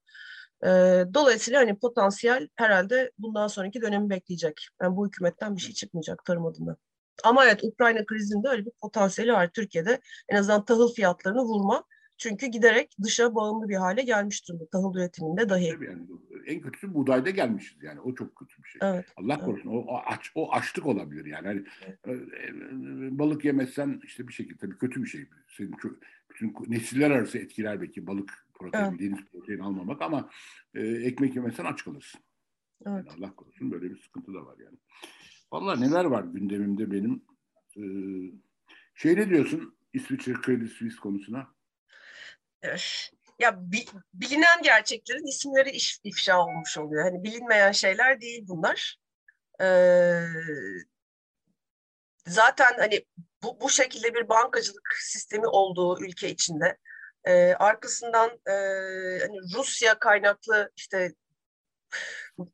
E, 0.63 0.67
dolayısıyla 1.13 1.59
hani 1.59 1.79
potansiyel 1.79 2.47
herhalde 2.55 3.11
bundan 3.17 3.47
sonraki 3.47 3.81
dönemi 3.81 4.09
bekleyecek. 4.09 4.67
Yani 4.81 4.95
bu 4.95 5.07
hükümetten 5.07 5.55
bir 5.55 5.61
şey 5.61 5.73
çıkmayacak 5.73 6.25
tarım 6.25 6.45
adına. 6.45 6.77
Ama 7.23 7.45
evet 7.45 7.63
Ukrayna 7.63 8.05
krizinde 8.05 8.47
öyle 8.47 8.65
bir 8.65 8.71
potansiyeli 8.81 9.33
var 9.33 9.49
Türkiye'de. 9.53 10.01
En 10.29 10.37
azından 10.37 10.65
tahıl 10.65 10.93
fiyatlarını 10.93 11.41
vurma. 11.41 11.83
Çünkü 12.17 12.47
giderek 12.47 12.95
dışa 13.03 13.35
bağımlı 13.35 13.69
bir 13.69 13.75
hale 13.75 14.01
gelmiş 14.01 14.47
durumda 14.47 14.67
tahıl 14.71 14.95
üretiminde 14.95 15.49
dahi. 15.49 15.69
Tabii 15.69 15.85
yani, 15.85 16.07
en 16.45 16.61
kötüsü 16.61 16.93
buğdayda 16.93 17.29
gelmişiz 17.29 17.83
yani 17.83 17.99
o 17.99 18.15
çok 18.15 18.35
kötü 18.35 18.63
bir 18.63 18.67
şey. 18.67 18.79
Evet, 18.83 19.05
Allah 19.15 19.39
korusun 19.39 19.69
o, 19.69 19.77
o 19.77 20.01
aç 20.05 20.31
o 20.35 20.51
açlık 20.51 20.85
olabilir 20.85 21.25
yani. 21.25 21.47
yani 21.47 21.63
evet. 21.85 21.99
E, 22.07 22.11
e, 22.11 23.19
balık 23.19 23.45
yemezsen 23.45 24.01
işte 24.03 24.27
bir 24.27 24.33
şekilde 24.33 24.57
tabii 24.57 24.77
kötü 24.77 25.03
bir 25.03 25.07
şey. 25.07 25.25
Senin 25.57 25.73
bütün 26.29 26.55
nesiller 26.67 27.11
arası 27.11 27.37
etkiler 27.37 27.81
belki 27.81 28.07
balık 28.07 28.47
protein, 28.53 28.83
evet. 28.83 28.99
deniz 28.99 29.25
protein 29.31 29.59
almamak 29.59 30.01
ama 30.01 30.29
e, 30.75 30.87
ekmek 30.87 31.35
yemezsen 31.35 31.65
aç 31.65 31.83
kalırsın. 31.83 32.21
Evet. 32.85 33.05
Yani 33.07 33.09
Allah 33.17 33.35
korusun 33.35 33.71
böyle 33.71 33.89
bir 33.89 33.97
sıkıntı 33.97 34.33
da 34.33 34.45
var 34.45 34.57
yani. 34.57 34.77
Vallahi 35.51 35.81
neler 35.81 36.05
var 36.05 36.23
gündemimde 36.23 36.91
benim. 36.91 37.25
Ee, 37.77 37.81
şey 38.95 39.15
ne 39.15 39.29
diyorsun 39.29 39.77
İsviçre 39.93 40.33
Kredi 40.33 40.67
Suisse 40.67 40.97
konusuna? 40.97 41.47
Ya 43.39 43.71
bi, 43.71 43.85
bilinen 44.13 44.61
gerçeklerin 44.61 45.27
isimleri 45.27 45.69
iş, 45.69 45.99
ifşa 46.03 46.45
olmuş 46.45 46.77
oluyor. 46.77 47.03
Hani 47.03 47.23
bilinmeyen 47.23 47.71
şeyler 47.71 48.21
değil 48.21 48.43
bunlar. 48.47 48.97
Ee, 49.61 50.23
zaten 52.27 52.73
hani 52.77 53.05
bu, 53.43 53.61
bu 53.61 53.69
şekilde 53.69 54.13
bir 54.13 54.29
bankacılık 54.29 54.93
sistemi 54.99 55.47
olduğu 55.47 56.03
ülke 56.03 56.29
içinde 56.29 56.77
e, 57.23 57.53
arkasından 57.53 58.29
e, 58.29 58.53
hani 59.19 59.37
Rusya 59.55 59.99
kaynaklı 59.99 60.71
işte 60.75 61.13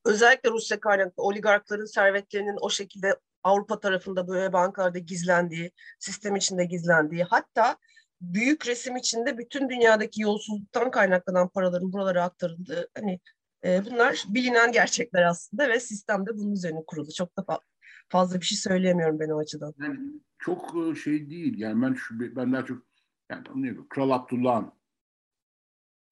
özellikle 0.05 0.49
Rusya 0.51 0.79
kaynaklı 0.79 1.23
oligarkların 1.23 1.85
servetlerinin 1.85 2.57
o 2.61 2.69
şekilde 2.69 3.19
Avrupa 3.43 3.79
tarafında 3.79 4.27
böyle 4.27 4.53
bankalarda 4.53 4.99
gizlendiği, 4.99 5.71
sistem 5.99 6.35
içinde 6.35 6.65
gizlendiği, 6.65 7.23
hatta 7.23 7.77
büyük 8.21 8.67
resim 8.67 8.95
içinde 8.95 9.37
bütün 9.37 9.69
dünyadaki 9.69 10.21
yolsuzluktan 10.21 10.91
kaynaklanan 10.91 11.49
paraların 11.49 11.93
buralara 11.93 12.23
aktarıldığı, 12.23 12.89
hani 12.97 13.19
e, 13.65 13.85
bunlar 13.85 14.25
bilinen 14.27 14.71
gerçekler 14.71 15.23
aslında 15.23 15.69
ve 15.69 15.79
sistemde 15.79 16.37
bunun 16.37 16.51
üzerine 16.51 16.83
kurulu. 16.87 17.13
Çok 17.13 17.37
da 17.37 17.41
fa- 17.41 17.61
fazla 18.09 18.41
bir 18.41 18.45
şey 18.45 18.57
söyleyemiyorum 18.57 19.19
ben 19.19 19.29
o 19.29 19.39
açıdan. 19.39 19.73
Yani 19.79 19.99
çok 20.39 20.75
e, 20.75 20.95
şey 20.95 21.29
değil. 21.29 21.59
Yani 21.59 21.81
ben 21.81 21.93
şu 21.93 22.35
ben 22.35 22.53
daha 22.53 22.65
çok 22.65 22.83
yani 23.31 23.43
ne 23.55 23.75
Kral 23.89 24.09
Abdullah'ın 24.09 24.71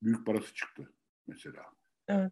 büyük 0.01 0.25
parası 0.25 0.53
çıktı 0.53 0.93
mesela. 1.27 1.63
Evet. 2.07 2.31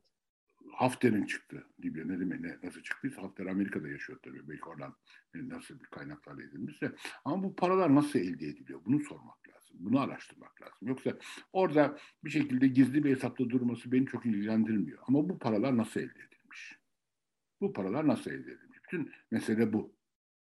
Hafter'in 0.73 1.25
çıktı. 1.25 1.67
Libya 1.83 2.05
ne 2.05 2.19
demek 2.19 2.39
ne, 2.39 2.57
nasıl 2.63 2.81
çıktıysa 2.81 3.21
Hafter 3.21 3.45
Amerika'da 3.45 3.87
yaşıyor 3.87 4.19
tabii. 4.23 4.49
Belki 4.49 4.65
oradan 4.65 4.95
nasıl 5.35 5.79
bir 5.79 5.85
kaynaklarla 5.85 6.43
edilmişse. 6.43 6.91
Ama 7.25 7.43
bu 7.43 7.55
paralar 7.55 7.95
nasıl 7.95 8.19
elde 8.19 8.47
ediliyor? 8.47 8.81
Bunu 8.85 9.03
sormak 9.03 9.47
lazım. 9.49 9.75
Bunu 9.79 9.99
araştırmak 9.99 10.61
lazım. 10.61 10.87
Yoksa 10.87 11.17
orada 11.53 11.97
bir 12.23 12.29
şekilde 12.29 12.67
gizli 12.67 13.03
bir 13.03 13.15
hesapta 13.15 13.49
durması 13.49 13.91
beni 13.91 14.05
çok 14.05 14.25
ilgilendirmiyor. 14.25 14.99
Ama 15.07 15.29
bu 15.29 15.39
paralar 15.39 15.77
nasıl 15.77 15.99
elde 15.99 16.19
edilmiş? 16.19 16.79
Bu 17.61 17.73
paralar 17.73 18.07
nasıl 18.07 18.31
elde 18.31 18.51
edilmiş? 18.51 18.79
Bütün 18.83 19.11
mesele 19.31 19.73
bu. 19.73 19.93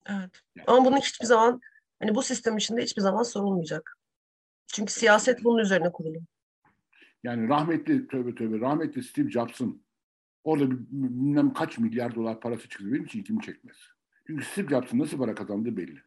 Evet. 0.06 0.42
Yani, 0.56 0.66
ama 0.68 0.86
bunu 0.86 0.98
hiçbir 0.98 1.26
zaman 1.26 1.62
hani 2.00 2.16
bu 2.16 2.24
sistem 2.24 2.58
içinde 2.58 2.82
hiçbir 2.82 3.02
zaman 3.02 3.24
sorulmayacak. 3.24 3.98
Çünkü 4.68 4.94
siyaset 4.94 5.44
bunun 5.44 5.58
üzerine 5.58 5.92
kurulu. 5.92 6.18
Yani 7.24 7.50
rahmetli 7.50 8.08
tövbe 8.08 8.36
tövbe 8.36 8.60
rahmetli 8.60 9.04
Steve 9.04 9.32
Jobs'ın 9.32 9.84
Orada 10.44 10.72
bilmem 10.72 11.54
kaç 11.54 11.78
milyar 11.78 12.16
dolar 12.16 12.40
parası 12.40 12.70
çıktı. 12.70 12.92
Benim 12.92 13.06
için 13.06 13.20
ilgimi 13.20 13.42
çekmez. 13.42 13.78
Çünkü 14.28 14.46
Steve 14.46 14.68
Jobs'ın 14.68 15.00
nasıl 15.00 15.18
para 15.18 15.36
kazandığı 15.36 15.78
belli. 15.78 16.02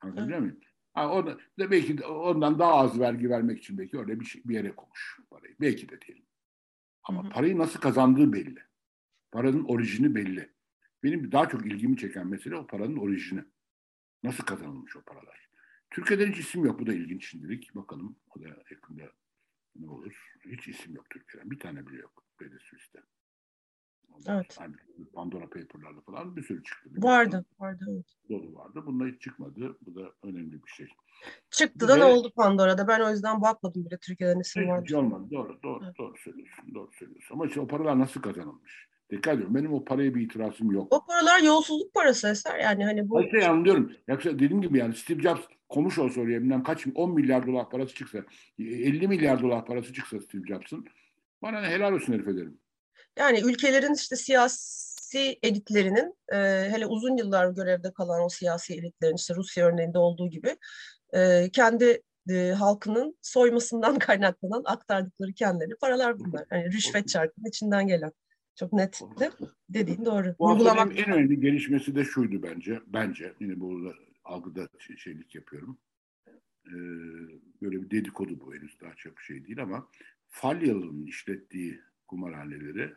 Anlatabiliyor 0.00 0.40
muyum? 0.40 0.60
Ha, 0.94 1.08
orada, 1.12 1.38
da 1.58 1.70
belki 1.70 1.98
de 1.98 2.06
ondan 2.06 2.58
daha 2.58 2.74
az 2.74 3.00
vergi 3.00 3.30
vermek 3.30 3.58
için 3.58 3.78
belki 3.78 3.98
orada 3.98 4.20
bir, 4.20 4.24
şey, 4.24 4.42
bir 4.44 4.54
yere 4.54 4.76
koymuş 4.76 5.20
parayı. 5.30 5.56
Belki 5.60 5.88
de 5.88 6.00
diyelim. 6.00 6.24
Ama 7.02 7.22
hı 7.24 7.26
hı. 7.26 7.32
parayı 7.32 7.58
nasıl 7.58 7.80
kazandığı 7.80 8.32
belli. 8.32 8.62
Paranın 9.32 9.64
orijini 9.64 10.14
belli. 10.14 10.52
Benim 11.02 11.32
daha 11.32 11.48
çok 11.48 11.66
ilgimi 11.66 11.96
çeken 11.96 12.26
mesele 12.26 12.56
o 12.56 12.66
paranın 12.66 12.96
orijini. 12.96 13.44
Nasıl 14.22 14.44
kazanılmış 14.44 14.96
o 14.96 15.02
paralar? 15.02 15.48
Türkiye'de 15.90 16.30
hiç 16.30 16.38
isim 16.38 16.64
yok. 16.64 16.80
Bu 16.80 16.86
da 16.86 16.94
ilginç 16.94 17.30
şimdilik. 17.30 17.74
Bakalım 17.74 18.16
o 18.36 18.40
da 18.40 18.48
yakında 18.70 19.12
ne 19.76 19.88
olur. 19.88 20.32
Hiç 20.44 20.68
isim 20.68 20.94
yok 20.94 21.10
Türkiye'den. 21.10 21.50
Bir 21.50 21.58
tane 21.58 21.86
bile 21.86 21.96
yok. 21.96 22.27
Credit 22.38 22.62
Suisse'de. 22.62 23.02
Evet. 24.26 24.58
Yani 24.60 24.74
Pandora 25.14 25.44
Paper'larda 25.44 26.00
falan 26.00 26.36
bir 26.36 26.42
sürü 26.42 26.62
çıktı. 26.62 26.90
Vardı, 26.96 27.44
vardı. 27.58 27.84
Evet. 27.90 28.06
Dolu 28.30 28.54
vardı. 28.54 28.82
Bunlar 28.86 29.08
hiç 29.08 29.22
çıkmadı. 29.22 29.76
Bu 29.86 29.94
da 29.94 30.12
önemli 30.22 30.52
bir 30.52 30.70
şey. 30.70 30.88
Çıktı 31.50 31.88
da 31.88 31.96
ne 31.96 32.04
oldu 32.04 32.32
Pandora'da? 32.36 32.88
Ben 32.88 33.00
o 33.00 33.10
yüzden 33.10 33.42
bakmadım 33.42 33.84
bile 33.84 33.98
Türkiye'den 33.98 34.40
isim 34.40 34.68
var. 34.68 34.82
Hiç 34.84 34.92
olmadı. 34.92 35.24
Doğru, 35.30 35.62
doğru, 35.62 35.84
evet. 35.84 35.98
doğru 35.98 36.14
söylüyorsun. 36.24 36.74
Doğru 36.74 36.90
söylüyorsun. 36.98 37.34
Ama 37.34 37.46
işte 37.46 37.60
o 37.60 37.66
paralar 37.66 37.98
nasıl 37.98 38.22
kazanılmış? 38.22 38.88
Dikkat 39.10 39.34
ediyorum. 39.34 39.54
Benim 39.54 39.72
o 39.72 39.84
paraya 39.84 40.14
bir 40.14 40.20
itirazım 40.20 40.70
yok. 40.70 40.86
O 40.90 41.06
paralar 41.06 41.42
yolsuzluk 41.42 41.94
parası 41.94 42.28
eser. 42.28 42.58
Yani 42.58 42.84
hani 42.84 43.10
bu... 43.10 43.22
Şey 43.30 43.46
anlıyorum. 43.46 43.92
Yoksa 44.08 44.30
dediğim 44.30 44.62
gibi 44.62 44.78
yani 44.78 44.94
Steve 44.94 45.22
Jobs 45.22 45.40
komuş 45.68 45.98
olsa 45.98 46.20
oraya 46.20 46.40
bilmem 46.40 46.62
kaç 46.62 46.86
10 46.94 47.14
milyar 47.14 47.46
dolar 47.46 47.70
parası 47.70 47.94
çıksa 47.94 48.18
50 48.58 49.08
milyar 49.08 49.42
dolar 49.42 49.66
parası 49.66 49.92
çıksa 49.92 50.20
Steve 50.20 50.46
Jobs'ın 50.46 50.86
bana 51.42 51.60
ne 51.60 51.68
helal 51.68 51.92
olsun 51.92 52.12
herif 52.12 52.28
ederim. 52.28 52.60
Yani 53.18 53.40
ülkelerin 53.40 53.94
işte 53.94 54.16
siyasi 54.16 55.38
elitlerinin 55.42 56.14
e, 56.32 56.36
hele 56.70 56.86
uzun 56.86 57.16
yıllar 57.16 57.50
görevde 57.50 57.92
kalan 57.92 58.24
o 58.24 58.28
siyasi 58.28 58.74
elitlerin 58.74 59.16
işte 59.16 59.34
Rusya 59.34 59.66
örneğinde 59.66 59.98
olduğu 59.98 60.30
gibi 60.30 60.56
e, 61.14 61.50
kendi 61.52 62.02
e, 62.30 62.50
halkının 62.50 63.18
soymasından 63.22 63.98
kaynaklanan 63.98 64.62
aktardıkları 64.64 65.32
kendileri 65.32 65.76
paralar 65.80 66.18
bunlar. 66.18 66.46
Yani 66.52 66.72
rüşvet 66.72 67.08
çarkının 67.08 67.48
içinden 67.48 67.86
gelen. 67.86 68.12
Çok 68.56 68.72
net 68.72 69.00
de 69.20 69.30
dediğin 69.68 70.04
doğru. 70.04 70.34
Bu 70.38 70.46
Uygulamak... 70.46 70.98
en 70.98 71.12
önemli 71.12 71.40
gelişmesi 71.40 71.94
de 71.94 72.04
şuydu 72.04 72.42
bence. 72.42 72.80
Bence 72.86 73.32
yine 73.40 73.60
burada 73.60 73.94
algıda 74.24 74.68
şeylik 74.96 75.34
yapıyorum. 75.34 75.78
Ee, 76.66 76.72
böyle 77.62 77.82
bir 77.82 77.90
dedikodu 77.90 78.40
bu 78.40 78.54
henüz 78.54 78.80
daha 78.80 78.94
çok 78.94 79.20
şey 79.20 79.44
değil 79.44 79.62
ama 79.62 79.88
Falyalı'nın 80.28 81.06
işlettiği 81.06 81.80
kumarhaneleri 82.06 82.94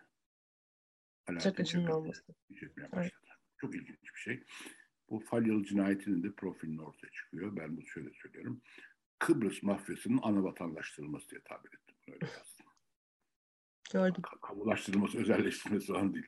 Çakıcı'nın 1.40 1.88
olması. 1.88 2.24
işletmeye 2.50 2.92
başladı. 2.92 3.14
Evet. 3.24 3.38
Çok 3.58 3.76
ilginç 3.76 4.04
bir 4.16 4.20
şey. 4.20 4.44
Bu 5.10 5.20
Falyalı 5.20 5.64
cinayetinin 5.64 6.24
de 6.24 6.32
profilinin 6.32 6.78
ortaya 6.78 7.12
çıkıyor. 7.12 7.56
Ben 7.56 7.78
bunu 7.78 7.88
şöyle 7.88 8.10
söylüyorum. 8.14 8.62
Kıbrıs 9.20 9.64
mafyasının 9.64 10.20
ana 10.22 10.44
vatandaştırılması 10.44 11.30
diye 11.30 11.42
tabir 11.42 11.70
ettim. 11.70 11.96
Öyle. 12.08 12.28
Gördüm. 13.94 14.22
Kamulaştırılması, 14.42 15.18
özelleştirilmesi 15.18 15.88
falan 15.88 16.14
değil. 16.14 16.28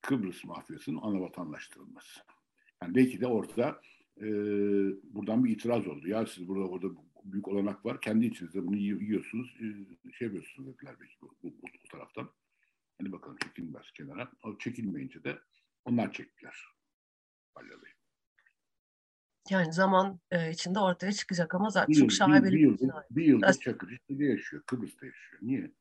Kıbrıs 0.00 0.44
mafyasının 0.44 1.00
ana 1.02 1.20
vatandaştırılması. 1.20 2.20
Yani 2.82 2.94
belki 2.94 3.20
de 3.20 3.26
ortada 3.26 3.80
e, 4.16 4.26
buradan 5.14 5.44
bir 5.44 5.50
itiraz 5.50 5.86
oldu. 5.86 6.08
Ya 6.08 6.26
siz 6.26 6.48
burada 6.48 6.68
orada 6.68 6.88
büyük 7.24 7.48
olanak 7.48 7.84
var. 7.84 8.00
Kendi 8.00 8.26
içinizde 8.26 8.66
bunu 8.66 8.76
yiyorsunuz, 8.76 9.56
e, 9.60 10.12
şey 10.12 10.26
yapıyorsunuz 10.26 10.68
dediler 10.68 10.96
belki 11.00 11.14
bu, 11.20 11.36
bu, 11.42 11.48
bu, 11.62 11.66
bu 11.84 11.88
taraftan. 11.88 12.30
Hani 12.98 13.12
bakalım 13.12 13.36
çekilmez 13.36 13.92
kenara. 13.92 14.32
O 14.42 14.58
çekilmeyince 14.58 15.24
de 15.24 15.38
onlar 15.84 16.12
çektiler. 16.12 16.66
Balyalayı. 17.56 17.94
Yani 19.50 19.72
zaman 19.72 20.20
e, 20.30 20.50
içinde 20.50 20.78
ortaya 20.78 21.12
çıkacak 21.12 21.54
ama 21.54 21.70
zaten 21.70 21.92
bir 21.94 22.00
çok 22.00 22.12
şaibeli 22.12 22.52
bir, 22.52 22.52
bir, 22.52 22.60
yıl, 22.60 22.78
bir 23.10 23.24
yıldır 23.24 23.52
Çakır 23.52 23.90
işte 23.90 24.24
yaşıyor. 24.24 24.62
Kıbrıs'ta 24.66 25.06
yaşıyor. 25.06 25.42
Niye? 25.42 25.72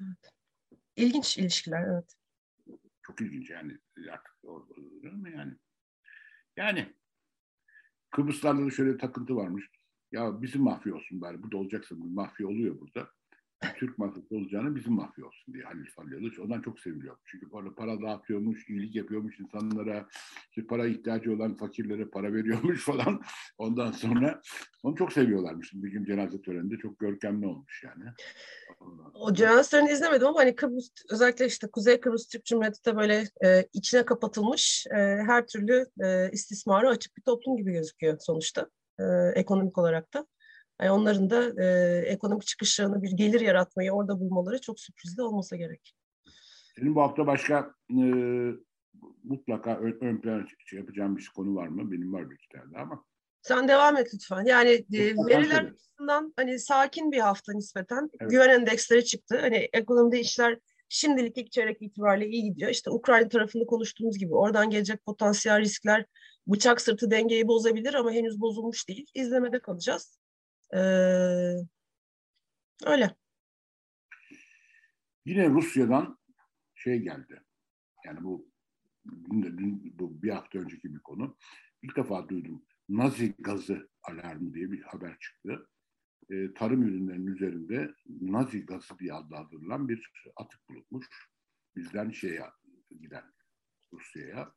Evet. 0.00 0.30
İlginç 0.96 1.38
ilişkiler 1.38 1.82
evet. 1.82 2.16
Çok 3.02 3.20
ilginç 3.20 3.50
yani. 3.50 3.78
Yani 3.96 5.56
yani 6.56 6.94
Kıbrıslarda 8.10 8.66
da 8.66 8.70
şöyle 8.70 8.94
bir 8.94 8.98
takıntı 8.98 9.36
varmış. 9.36 9.70
Ya 10.12 10.42
bizim 10.42 10.62
mafya 10.62 10.94
olsun 10.94 11.20
bari. 11.20 11.42
Bu 11.42 11.52
da 11.52 11.56
olacaksa 11.56 11.94
bu 11.98 12.04
mafya 12.04 12.48
oluyor 12.48 12.80
burada. 12.80 13.08
Türk 13.76 13.98
mafyası 13.98 14.36
olacağını 14.36 14.76
bizim 14.76 14.92
mafya 14.92 15.26
olsun 15.26 15.54
diye 15.54 15.64
Halil 15.64 15.90
Falyalı. 15.96 16.30
Ondan 16.42 16.62
çok 16.62 16.80
seviliyor. 16.80 17.16
Çünkü 17.24 17.48
para, 17.48 17.74
para 17.74 18.02
dağıtıyormuş, 18.02 18.68
iyilik 18.68 18.94
yapıyormuş 18.94 19.40
insanlara. 19.40 20.08
İşte 20.48 20.66
para 20.66 20.86
ihtiyacı 20.86 21.32
olan 21.32 21.56
fakirlere 21.56 22.04
para 22.04 22.32
veriyormuş 22.32 22.84
falan. 22.84 23.22
Ondan 23.58 23.92
sonra 23.92 24.40
onu 24.82 24.96
çok 24.96 25.12
seviyorlarmış. 25.12 25.72
Bir 25.74 25.88
gün 25.88 26.04
cenaze 26.04 26.42
töreninde 26.42 26.76
çok 26.76 26.98
görkemli 26.98 27.46
olmuş 27.46 27.84
yani. 27.84 28.04
O 29.14 29.34
cenaze 29.34 29.70
törenini 29.70 29.92
izlemedim 29.92 30.26
ama 30.26 30.38
hani 30.40 30.56
Kıbrıs, 30.56 30.90
özellikle 31.10 31.46
işte 31.46 31.66
Kuzey 31.72 32.00
Kıbrıs 32.00 32.28
Türk 32.28 32.44
Cumhuriyeti 32.44 32.84
de 32.84 32.96
böyle 32.96 33.24
e, 33.44 33.68
içine 33.72 34.04
kapatılmış 34.04 34.86
e, 34.86 34.98
her 35.26 35.46
türlü 35.46 35.86
e, 36.04 36.30
istismara 36.32 36.88
açık 36.88 37.16
bir 37.16 37.22
toplum 37.22 37.56
gibi 37.56 37.72
gözüküyor 37.72 38.18
sonuçta. 38.20 38.70
E, 39.00 39.32
ekonomik 39.40 39.78
olarak 39.78 40.14
da. 40.14 40.26
Yani 40.80 40.90
onların 40.90 41.30
da 41.30 41.64
e, 41.64 41.98
ekonomik 41.98 42.46
çıkışlarını 42.46 43.02
bir 43.02 43.10
gelir 43.10 43.40
yaratmayı 43.40 43.92
orada 43.92 44.20
bulmaları 44.20 44.60
çok 44.60 44.80
sürprizli 44.80 45.22
olmasa 45.22 45.56
gerek. 45.56 45.94
Senin 46.78 46.94
bu 46.94 47.02
hafta 47.02 47.26
başka 47.26 47.74
e, 47.90 48.04
mutlaka 49.24 49.76
ön, 49.76 49.98
ön 50.00 50.20
plan 50.20 50.46
şey 50.66 50.78
yapacağım 50.78 51.16
bir 51.16 51.30
konu 51.36 51.54
var 51.54 51.68
mı? 51.68 51.92
Benim 51.92 52.12
var 52.12 52.30
bir 52.30 52.34
iki 52.34 52.48
tane 52.48 52.78
ama. 52.78 53.04
Sen 53.42 53.68
devam 53.68 53.96
et 53.96 54.10
lütfen. 54.14 54.44
Yani 54.44 54.70
e, 54.70 55.16
veriler 55.16 55.64
açısından 55.64 56.32
hani 56.36 56.58
sakin 56.58 57.12
bir 57.12 57.20
hafta 57.20 57.52
nispeten 57.52 58.10
evet. 58.20 58.30
güven 58.30 58.48
endeksleri 58.48 59.04
çıktı. 59.04 59.38
Hani 59.40 59.68
ekonomide 59.72 60.20
işler 60.20 60.58
şimdilik 60.88 61.38
ilk 61.38 61.52
çeyrek 61.52 61.82
itibariyle 61.82 62.28
iyi 62.28 62.44
gidiyor. 62.44 62.70
İşte 62.70 62.90
Ukrayna 62.90 63.28
tarafında 63.28 63.66
konuştuğumuz 63.66 64.18
gibi 64.18 64.34
oradan 64.34 64.70
gelecek 64.70 65.04
potansiyel 65.04 65.60
riskler 65.60 66.04
bıçak 66.50 66.80
sırtı 66.80 67.10
dengeyi 67.10 67.48
bozabilir 67.48 67.94
ama 67.94 68.12
henüz 68.12 68.40
bozulmuş 68.40 68.88
değil. 68.88 69.06
İzlemede 69.14 69.62
kalacağız. 69.62 70.20
Ee, 70.74 70.78
öyle. 72.86 73.16
Yine 75.26 75.48
Rusya'dan 75.48 76.18
şey 76.74 76.98
geldi. 76.98 77.42
Yani 78.04 78.24
bu 78.24 78.50
dün, 79.30 79.42
dün, 79.42 79.98
bu 79.98 80.22
bir 80.22 80.30
hafta 80.30 80.58
önceki 80.58 80.94
bir 80.94 81.00
konu. 81.00 81.36
İlk 81.82 81.96
defa 81.96 82.28
duydum. 82.28 82.64
Nazi 82.88 83.34
gazı 83.38 83.90
alarmı 84.02 84.54
diye 84.54 84.70
bir 84.70 84.82
haber 84.82 85.18
çıktı. 85.18 85.68
Ee, 86.30 86.54
tarım 86.54 86.82
ürünlerinin 86.82 87.26
üzerinde 87.26 87.94
Nazi 88.20 88.66
gazı 88.66 88.98
diye 88.98 89.12
adlandırılan 89.12 89.88
bir 89.88 90.12
atık 90.36 90.68
bulunmuş. 90.68 91.06
Bizden 91.76 92.10
şeye 92.10 92.42
giden 93.00 93.24
Rusya'ya 93.92 94.54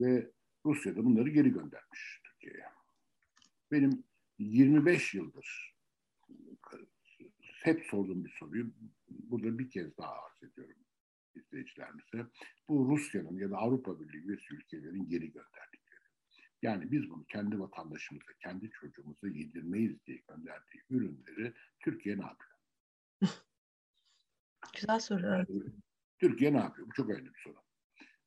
ve 0.00 0.32
Rusya 0.66 0.96
da 0.96 1.04
bunları 1.04 1.28
geri 1.28 1.50
göndermiş 1.50 2.20
Türkiye'ye. 2.24 2.66
Benim 3.70 4.04
25 4.38 5.14
yıldır 5.14 5.72
hep 7.62 7.84
sorduğum 7.84 8.24
bir 8.24 8.36
soruyu 8.38 8.72
burada 9.08 9.58
bir 9.58 9.70
kez 9.70 9.96
daha 9.96 10.12
arz 10.12 10.42
ediyorum 10.42 10.76
izleyicilerimize. 11.34 12.26
Bu 12.68 12.88
Rusya'nın 12.90 13.38
ya 13.38 13.50
da 13.50 13.56
Avrupa 13.56 14.00
Birliği 14.00 14.26
üyesi 14.26 14.54
ülkelerin 14.54 15.08
geri 15.08 15.32
gönderdikleri. 15.32 16.00
Yani 16.62 16.92
biz 16.92 17.10
bunu 17.10 17.24
kendi 17.24 17.60
vatandaşımıza, 17.60 18.32
kendi 18.42 18.70
çocuğumuza 18.70 19.28
yedirmeyiz 19.28 20.06
diye 20.06 20.22
gönderdiği 20.28 20.82
ürünleri 20.90 21.52
Türkiye 21.80 22.18
ne 22.18 22.22
yapıyor? 22.22 22.58
Güzel 24.74 25.00
soru. 25.00 25.46
Türkiye 26.18 26.52
ne 26.52 26.58
yapıyor? 26.58 26.88
Bu 26.88 26.92
çok 26.92 27.10
önemli 27.10 27.34
bir 27.34 27.40
soru. 27.40 27.56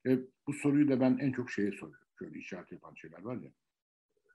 Ve 0.05 0.19
bu 0.47 0.53
soruyu 0.53 0.89
da 0.89 0.99
ben 0.99 1.17
en 1.17 1.31
çok 1.31 1.51
şeye 1.51 1.71
soruyorum. 1.71 2.07
Şöyle 2.19 2.39
işaret 2.39 2.71
yapan 2.71 2.93
şeyler 2.93 3.21
var 3.21 3.35
ya. 3.35 3.51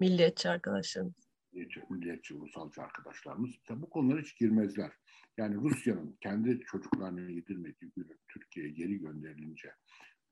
Milliyetçi 0.00 0.48
arkadaşlarımız 0.48 1.30
milliyetçi, 1.52 1.82
milliyetçi 1.90 2.34
ulusalcı 2.34 2.82
arkadaşlarımız 2.82 3.50
bu 3.70 3.90
konulara 3.90 4.20
hiç 4.20 4.36
girmezler. 4.36 4.92
Yani 5.36 5.54
Rusya'nın 5.54 6.16
kendi 6.20 6.60
çocuklarına 6.60 7.20
yedirmediği 7.20 7.92
ürün 7.96 8.20
Türkiye'ye 8.28 8.72
geri 8.72 8.98
gönderilince 8.98 9.74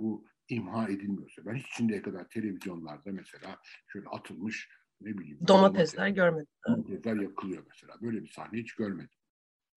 bu 0.01 0.27
imha 0.48 0.88
edilmiyorsa 0.88 1.46
ben 1.46 1.55
hiç 1.55 1.66
şimdiye 1.77 2.03
kadar 2.03 2.29
televizyonlarda 2.29 3.12
mesela 3.12 3.59
şöyle 3.87 4.09
atılmış 4.09 4.68
ne 5.01 5.18
bileyim 5.18 5.38
domatesler 5.48 6.09
görmedim. 6.09 6.53
Domatesler 6.68 7.16
yakılıyor 7.16 7.64
mesela. 7.68 8.01
Böyle 8.03 8.22
bir 8.22 8.29
sahne 8.29 8.59
hiç 8.59 8.74
görmedim. 8.74 9.16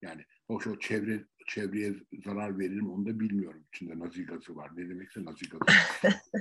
Yani 0.01 0.25
o, 0.51 0.55
o 0.69 0.79
çevre 0.79 1.25
çevreye 1.47 1.93
zarar 2.25 2.59
verir 2.59 2.81
mi 2.81 2.91
onu 2.91 3.05
da 3.05 3.19
bilmiyorum. 3.19 3.63
İçinde 3.73 3.99
nazi 3.99 4.25
gazı 4.25 4.55
var. 4.55 4.71
Ne 4.75 4.89
demekse 4.89 5.25
nazi 5.25 5.45
gazı. 5.49 5.63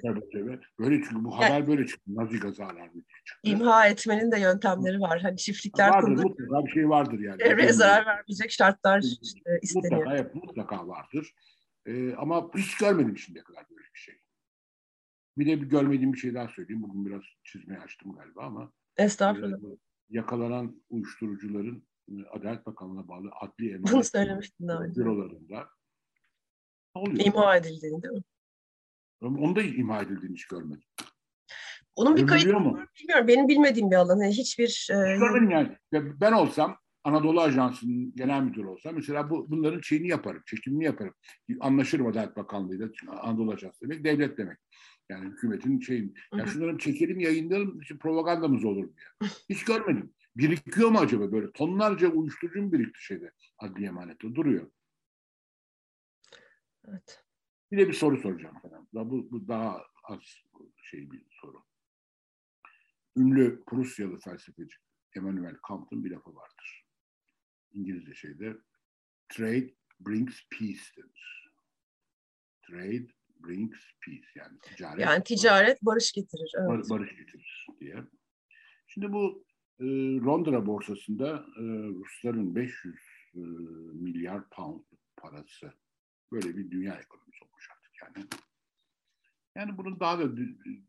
böyle 0.79 1.03
çünkü 1.03 1.25
bu 1.25 1.39
haber 1.39 1.67
böyle 1.67 1.87
çıktı. 1.87 2.15
Nazi 2.15 2.39
gazı 2.39 2.65
alarmı 2.65 3.03
çıktı. 3.25 3.41
İmha 3.43 3.87
etmenin 3.87 4.33
de 4.33 4.41
yöntemleri 4.41 5.01
var. 5.01 5.21
Hani 5.21 5.37
çiftlikler 5.37 5.89
vardır, 5.89 6.07
kurulur. 6.07 6.25
Mutlaka 6.25 6.67
bir 6.67 6.71
şey 6.71 6.89
vardır 6.89 7.19
yani. 7.19 7.39
Çevreye 7.39 7.73
zarar 7.73 8.07
vermeyecek 8.07 8.51
şartlar 8.51 9.03
işte 9.23 9.59
isteniyor. 9.63 10.07
Mutlaka, 10.07 10.31
mutlaka 10.35 10.89
vardır. 10.89 11.35
Ee, 11.87 12.15
ama 12.15 12.51
hiç 12.57 12.77
görmedim 12.77 13.19
şimdiye 13.19 13.45
kadar 13.45 13.65
böyle 13.71 13.89
bir 13.95 13.99
şey. 13.99 14.21
Bir 15.39 15.47
de 15.47 15.63
bir 15.63 15.67
görmediğim 15.67 16.13
bir 16.13 16.19
şey 16.19 16.35
daha 16.35 16.49
söyleyeyim. 16.49 16.83
Bugün 16.83 17.07
biraz 17.07 17.23
çizmeye 17.45 17.81
açtım 17.81 18.13
galiba 18.13 18.43
ama. 18.43 18.73
Estağfurullah. 18.97 19.73
E, 19.73 19.79
yakalanan 20.11 20.83
uyuşturucuların 20.91 21.90
Adalet 22.31 22.67
Bakanlığı'na 22.67 23.09
bağlı 23.09 23.31
adli 23.41 23.69
emanet 23.75 23.93
Bunu 23.93 24.05
söylemiştin 24.05 24.69
bürolarında 24.69 25.69
Ne 26.97 27.03
oluyor? 27.03 27.57
Edildiğini 27.57 28.03
değil 28.03 28.15
mi? 28.15 28.23
Onu 29.21 29.57
da 29.57 29.63
imha 29.63 30.03
edildiğini 30.03 30.35
hiç 30.35 30.47
görmedim. 30.47 30.85
Onun 31.97 32.17
bir 32.17 32.27
kayıt 32.27 32.47
mu? 32.47 32.81
bilmiyorum. 33.01 33.29
Benim 33.29 33.49
bilmediğim 33.49 33.91
bir 33.91 33.97
alan. 33.97 34.19
Yani 34.19 34.33
hiçbir... 34.33 34.69
Hiç 34.69 34.91
e, 34.91 34.95
görmedim 34.95 35.51
yani. 35.51 35.77
Ben 35.93 36.33
olsam 36.33 36.79
Anadolu 37.05 37.41
Ajansı'nın 37.41 38.13
genel 38.17 38.43
müdürü 38.43 38.67
olsam 38.67 38.95
mesela 38.95 39.31
bu, 39.31 39.51
bunların 39.51 39.81
şeyini 39.81 40.09
yaparım, 40.09 40.43
çekimini 40.47 40.85
yaparım. 40.85 41.15
Anlaşırım 41.61 42.07
Adalet 42.07 42.37
Bakanlığı'yla 42.37 42.89
Anadolu 43.09 43.53
Ajansı 43.53 43.81
demek, 43.81 44.05
devlet 44.05 44.39
demek. 44.39 44.59
Yani 45.09 45.25
hükümetin 45.31 45.81
şeyin. 45.81 46.15
Ya 46.37 46.47
şunları 46.47 46.79
çekelim, 46.79 47.21
yayınlayalım, 47.21 47.81
işte 47.81 47.99
propagandamız 47.99 48.65
olur 48.65 48.89
diye. 48.89 49.31
Hiç 49.49 49.65
görmedim. 49.65 50.13
Birikiyor 50.37 50.91
mu 50.91 50.99
acaba 50.99 51.33
böyle? 51.33 51.53
Tonlarca 51.53 52.09
uyuşturucu 52.09 52.63
mu 52.63 52.73
birikti 52.73 53.05
şeyde? 53.05 53.33
Adli 53.59 53.85
emanette 53.85 54.35
duruyor. 54.35 54.71
Evet. 56.89 57.25
Bir 57.73 57.79
de 57.79 57.89
bir 57.89 57.93
soru 57.93 58.21
soracağım 58.21 58.59
falan. 58.63 58.89
Bu, 58.93 59.31
bu 59.31 59.49
daha 59.49 59.85
az 60.05 60.21
şey 60.83 61.11
bir 61.11 61.23
soru. 61.31 61.65
Ünlü 63.17 63.65
Prusyalı 63.65 64.19
felsefeci 64.19 64.77
Emmanuel 65.17 65.57
Kant'ın 65.57 66.05
bir 66.05 66.11
lafı 66.11 66.35
vardır. 66.35 66.87
İngilizce 67.73 68.15
şeyde 68.15 68.57
trade 69.29 69.75
brings 70.01 70.41
peace 70.51 70.83
denir. 70.97 71.53
Trade 72.63 73.07
brings 73.41 73.79
peace 74.07 74.27
yani 74.35 74.59
ticaret. 74.59 75.01
Yani 75.01 75.25
ticaret 75.25 75.83
barış 75.83 76.13
getirir. 76.13 76.53
Evet. 76.59 76.91
Barış 76.91 77.17
getirir 77.17 77.67
diye. 77.81 77.97
Şimdi 78.87 79.13
bu 79.13 79.45
e, 79.81 79.85
Londra 80.21 80.67
borsasında 80.67 81.47
e, 81.57 81.63
Rusların 81.89 82.55
500 82.55 82.95
e, 83.35 83.39
milyar 83.95 84.49
pound 84.51 84.81
parası 85.17 85.73
böyle 86.33 86.57
bir 86.57 86.71
dünya 86.71 86.95
ekonomisi 86.95 87.45
olmuş 87.45 87.69
artık 87.71 87.93
yani. 88.03 88.27
Yani 89.57 89.79
bunun 89.79 90.01
daha 90.01 90.19
da 90.19 90.25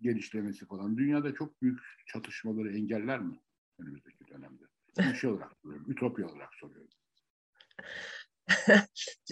genişlemesi 0.01 0.65
falan 0.65 0.97
dünyada 0.97 1.33
çok 1.33 1.61
büyük 1.61 1.79
çatışmaları 2.07 2.77
engeller 2.77 3.19
mi 3.19 3.39
önümüzdeki 3.79 4.27
dönemde? 4.27 4.63
Bir 4.97 5.15
şey 5.15 5.29
olarak 5.29 5.51
soruyorum, 5.61 5.85
ütopya 5.91 6.27
olarak 6.27 6.49
soruyorum. 6.55 6.89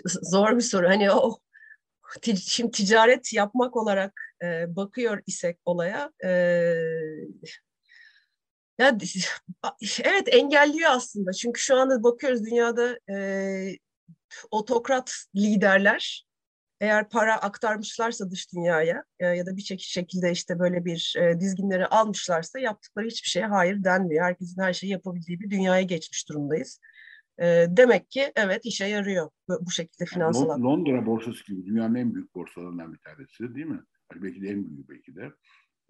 Zor 0.06 0.56
bir 0.56 0.62
soru. 0.62 0.88
Hani 0.88 1.12
o 1.12 1.38
şimdi 2.36 2.72
ticaret 2.72 3.34
yapmak 3.34 3.78
olarak 3.78 4.22
e, 4.43 4.76
bakıyor 4.76 5.22
isek 5.28 5.60
olaya 5.65 6.12
ya 8.79 8.97
evet 10.03 10.35
engelliyor 10.35 10.91
aslında 10.91 11.33
çünkü 11.33 11.61
şu 11.61 11.75
anda 11.75 12.03
bakıyoruz 12.03 12.45
dünyada 12.45 12.99
e, 13.09 13.77
otokrat 14.51 15.13
liderler 15.35 16.29
eğer 16.81 17.09
para 17.09 17.35
aktarmışlarsa 17.35 18.31
dış 18.31 18.53
dünyaya 18.53 19.03
e, 19.19 19.25
ya 19.25 19.45
da 19.45 19.57
bir 19.57 19.77
şekilde 19.77 20.31
işte 20.31 20.59
böyle 20.59 20.85
bir 20.85 21.15
e, 21.17 21.39
dizginleri 21.39 21.87
almışlarsa 21.87 22.59
yaptıkları 22.59 23.07
hiçbir 23.07 23.29
şeye 23.29 23.47
hayır 23.47 23.83
denmiyor. 23.83 24.25
Herkesin 24.25 24.61
her 24.61 24.73
şeyi 24.73 24.91
yapabildiği 24.91 25.39
bir 25.39 25.49
dünyaya 25.49 25.81
geçmiş 25.81 26.29
durumdayız. 26.29 26.79
E, 27.41 27.65
demek 27.69 28.09
ki 28.09 28.31
evet 28.35 28.65
işe 28.65 28.85
yarıyor 28.85 29.29
bu, 29.61 29.71
şekilde 29.71 30.05
finansal. 30.05 30.49
Yani 30.49 30.63
Londra 30.63 31.05
borsası 31.05 31.45
gibi 31.45 31.65
dünyanın 31.65 31.95
en 31.95 32.15
büyük 32.15 32.35
borsalarından 32.35 32.93
bir 32.93 32.99
tanesi 32.99 33.55
değil 33.55 33.67
mi? 33.67 33.83
Yani 34.13 34.23
belki 34.23 34.41
de 34.41 34.47
en 34.47 34.69
büyük 34.69 34.89
belki 34.89 35.15
de. 35.15 35.31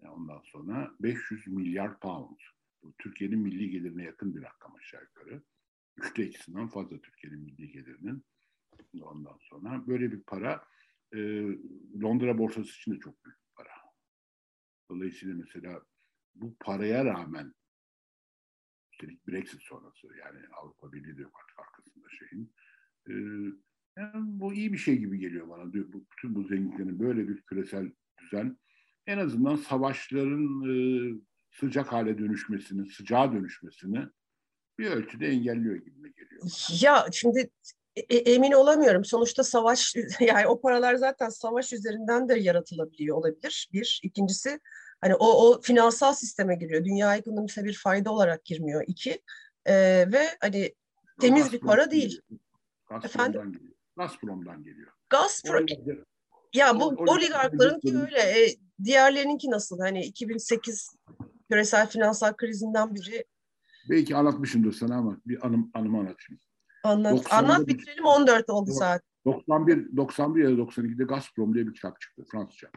Yani 0.01 0.13
ondan 0.13 0.41
sonra 0.43 0.91
500 0.99 1.47
milyar 1.47 1.99
pound. 1.99 2.37
Bu 2.83 2.93
Türkiye'nin 2.97 3.39
milli 3.39 3.69
gelirine 3.69 4.03
yakın 4.03 4.35
bir 4.35 4.41
rakam 4.41 4.75
aşağı 4.75 5.01
yukarı. 5.01 5.43
Üçte 5.97 6.25
ikisinden 6.25 6.67
fazla 6.67 7.01
Türkiye'nin 7.01 7.39
milli 7.39 7.71
gelirinin. 7.71 8.23
Ondan 9.01 9.37
sonra 9.41 9.87
böyle 9.87 10.11
bir 10.11 10.21
para 10.21 10.67
e, 11.13 11.17
Londra 12.01 12.37
borsası 12.37 12.69
için 12.69 12.91
de 12.91 12.99
çok 12.99 13.25
büyük 13.25 13.37
bir 13.37 13.53
para. 13.55 13.71
Dolayısıyla 14.89 15.35
mesela 15.35 15.85
bu 16.35 16.55
paraya 16.59 17.05
rağmen 17.05 17.53
üstelik 18.91 19.27
Brexit 19.27 19.61
sonrası 19.61 20.07
yani 20.07 20.39
Avrupa 20.61 20.93
Birliği 20.93 21.17
de 21.17 21.21
yok 21.21 21.39
artık 21.43 21.59
arkasında 21.59 22.07
şeyin. 22.09 22.53
E, 23.09 23.13
yani 23.97 24.39
bu 24.39 24.53
iyi 24.53 24.73
bir 24.73 24.77
şey 24.77 24.97
gibi 24.97 25.19
geliyor 25.19 25.49
bana. 25.49 25.73
Bu, 25.73 26.05
bütün 26.11 26.35
bu 26.35 26.43
zenginlerin 26.43 26.99
böyle 26.99 27.27
bir 27.27 27.41
küresel 27.41 27.91
düzen 28.21 28.57
en 29.05 29.17
azından 29.17 29.55
savaşların 29.55 30.63
e, 30.69 30.75
sıcak 31.51 31.93
hale 31.93 32.17
dönüşmesini, 32.17 32.85
sıcağa 32.91 33.31
dönüşmesini 33.31 34.05
bir 34.79 34.91
ölçüde 34.91 35.27
engelliyor 35.27 35.75
gibi 35.75 36.13
geliyor. 36.13 36.41
Ya 36.81 37.05
şimdi 37.11 37.49
e, 37.95 38.15
e, 38.15 38.33
emin 38.33 38.51
olamıyorum. 38.51 39.05
Sonuçta 39.05 39.43
savaş 39.43 39.95
yani 40.19 40.47
o 40.47 40.61
paralar 40.61 40.95
zaten 40.95 41.29
savaş 41.29 41.73
üzerinden 41.73 42.29
de 42.29 42.39
yaratılabiliyor 42.39 43.17
olabilir. 43.17 43.69
Bir. 43.73 43.99
ikincisi 44.03 44.59
hani 45.01 45.15
o, 45.15 45.25
o 45.25 45.61
finansal 45.61 46.13
sisteme 46.13 46.55
giriyor. 46.55 46.85
Dünya 46.85 47.15
ekonomisine 47.15 47.63
bir 47.63 47.79
fayda 47.83 48.11
olarak 48.11 48.45
girmiyor. 48.45 48.83
İki. 48.87 49.21
E, 49.65 49.73
ve 50.11 50.27
hani 50.41 50.75
temiz 51.21 51.43
Gazprom 51.43 51.61
bir 51.61 51.67
para 51.67 51.91
değil. 51.91 52.21
Gazprom'dan 52.89 53.31
Efendim? 53.31 53.53
geliyor. 53.53 53.73
Gazprom'dan 53.97 54.63
geliyor. 54.63 54.91
Gazprom. 55.09 55.65
Ya 56.53 56.79
bu 56.79 56.85
oligarkların 56.85 57.79
ki 57.79 57.97
öyle. 57.97 58.19
E, 58.19 58.55
diğerlerininki 58.83 59.51
nasıl? 59.51 59.79
Hani 59.79 60.05
2008 60.05 60.95
küresel 61.51 61.89
finansal 61.89 62.33
krizinden 62.33 62.95
biri. 62.95 63.25
Belki 63.89 64.15
anlatmışımdır 64.15 64.71
sana 64.71 64.95
ama 64.95 65.17
bir 65.25 65.47
anım, 65.47 65.71
anımı 65.73 65.97
anlatayım. 65.97 66.41
Anlat, 66.83 67.33
anlat 67.33 67.67
bitirelim 67.67 68.05
14 68.05 68.49
oldu 68.49 68.71
saat. 68.71 69.01
91, 69.25 69.97
91 69.97 70.43
ya 70.43 70.49
da 70.49 70.53
92'de 70.53 71.03
Gazprom 71.03 71.53
diye 71.53 71.67
bir 71.67 71.73
kitap 71.73 72.01
çıktı 72.01 72.23
Fransızca. 72.31 72.69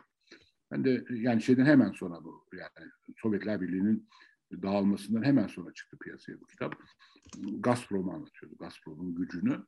Ben 0.70 0.84
de 0.84 1.04
yani 1.10 1.42
şeyden 1.42 1.64
hemen 1.64 1.92
sonra 1.92 2.24
bu 2.24 2.44
yani 2.52 2.90
Sovyetler 3.22 3.60
Birliği'nin 3.60 4.08
dağılmasından 4.62 5.22
hemen 5.22 5.46
sonra 5.46 5.72
çıktı 5.72 5.98
piyasaya 5.98 6.40
bu 6.40 6.46
kitap. 6.46 6.74
Gazprom'u 7.58 8.12
anlatıyordu. 8.12 8.56
Gazprom'un 8.58 9.14
gücünü. 9.14 9.66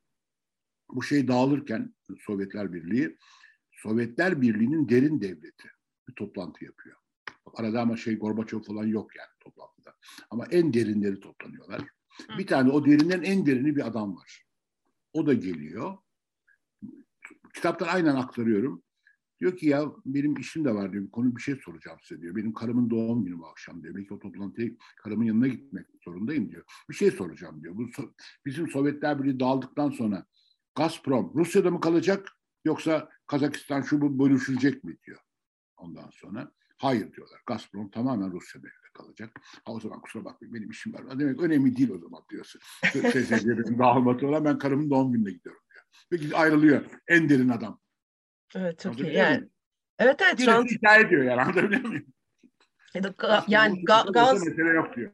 Bu 0.91 1.03
şey 1.03 1.29
dağılırken 1.29 1.95
Sovyetler 2.21 2.73
Birliği 2.73 3.19
Sovyetler 3.73 4.41
Birliği'nin 4.41 4.89
derin 4.89 5.21
devleti 5.21 5.69
bir 6.09 6.15
toplantı 6.15 6.65
yapıyor. 6.65 6.97
Arada 7.55 7.81
ama 7.81 7.97
şey 7.97 8.17
Gorbaçov 8.17 8.63
falan 8.63 8.85
yok 8.85 9.17
yani 9.17 9.29
toplantıda. 9.41 9.95
Ama 10.31 10.47
en 10.51 10.75
derinleri 10.75 11.21
toplanıyorlar. 11.21 11.83
Bir 12.39 12.47
tane 12.47 12.71
o 12.71 12.87
derinden 12.87 13.23
en 13.23 13.47
derini 13.47 13.77
bir 13.77 13.87
adam 13.87 14.17
var. 14.17 14.45
O 15.13 15.27
da 15.27 15.35
geliyor. 15.35 15.99
Kitaptan 17.55 17.89
aynen 17.89 18.15
aktarıyorum. 18.15 18.83
Diyor 19.41 19.57
ki 19.57 19.67
ya 19.67 19.93
benim 20.07 20.37
işim 20.37 20.65
de 20.65 20.75
var 20.75 20.93
diyor. 20.93 21.05
Bir 21.05 21.11
konu 21.11 21.37
bir 21.37 21.41
şey 21.41 21.57
soracağım 21.57 21.99
size 22.03 22.23
diyor. 22.23 22.37
Benim 22.37 22.53
karımın 22.53 22.91
doğum 22.91 23.25
günü 23.25 23.39
bu 23.39 23.47
akşam 23.47 23.83
diyor. 23.83 23.95
Belki 23.95 24.15
o 24.15 24.19
toplantıya 24.19 24.71
karımın 24.97 25.25
yanına 25.25 25.49
gitmek 25.49 25.87
zorundayım 26.05 26.51
diyor. 26.51 26.65
Bir 26.91 26.95
şey 26.95 27.11
soracağım 27.11 27.63
diyor. 27.63 27.77
Bu 27.77 27.87
bizim 28.47 28.69
Sovyetler 28.69 29.23
Birliği 29.23 29.41
dağıldıktan 29.41 29.91
sonra 29.91 30.27
Gazprom 30.75 31.33
Rusya'da 31.35 31.71
mı 31.71 31.81
kalacak 31.81 32.29
yoksa 32.65 33.11
Kazakistan 33.27 33.83
şu 33.83 34.01
bu 34.01 34.19
bölüşülecek 34.19 34.85
mi 34.85 34.97
diyor. 35.07 35.21
Ondan 35.77 36.11
sonra 36.11 36.53
hayır 36.85 37.13
diyorlar. 37.13 37.41
Gazprom 37.47 37.91
tamamen 37.91 38.33
Rusya'da 38.33 38.67
kalacak. 38.95 39.41
Ha 39.65 39.73
o 39.73 39.81
zaman 39.81 40.01
kusura 40.01 40.25
bakmayın 40.25 40.55
benim 40.55 40.71
işim 40.71 40.95
var. 40.95 41.19
Demek 41.19 41.41
önemli 41.41 41.77
değil 41.77 41.91
o 41.91 41.99
zaman 41.99 42.23
diyorsun. 42.31 42.61
SSC'nin 42.85 43.79
dağılması 43.79 44.27
olan 44.27 44.45
ben 44.45 44.59
karımın 44.59 44.91
doğum 44.91 45.13
gününe 45.13 45.31
gidiyorum 45.31 45.63
diyor. 45.71 45.85
Peki 46.11 46.37
ayrılıyor. 46.37 46.85
En 47.09 47.29
derin 47.29 47.49
adam. 47.49 47.81
Evet 48.55 48.79
çok 48.79 49.01
iyi. 49.01 49.13
Yani, 49.13 49.49
evet 49.99 50.23
evet. 50.23 50.39
Direkt 50.39 50.53
an... 50.53 50.65
hikaye 50.65 51.11
diyor 51.11 51.23
yani 51.23 51.41
anlatabiliyor 51.41 51.85
muyum? 51.85 52.07
yani 53.49 53.85
ga, 53.85 54.05
gaz... 54.13 54.47
Mesele 54.47 54.69
yok 54.69 54.97
diyor. 54.97 55.13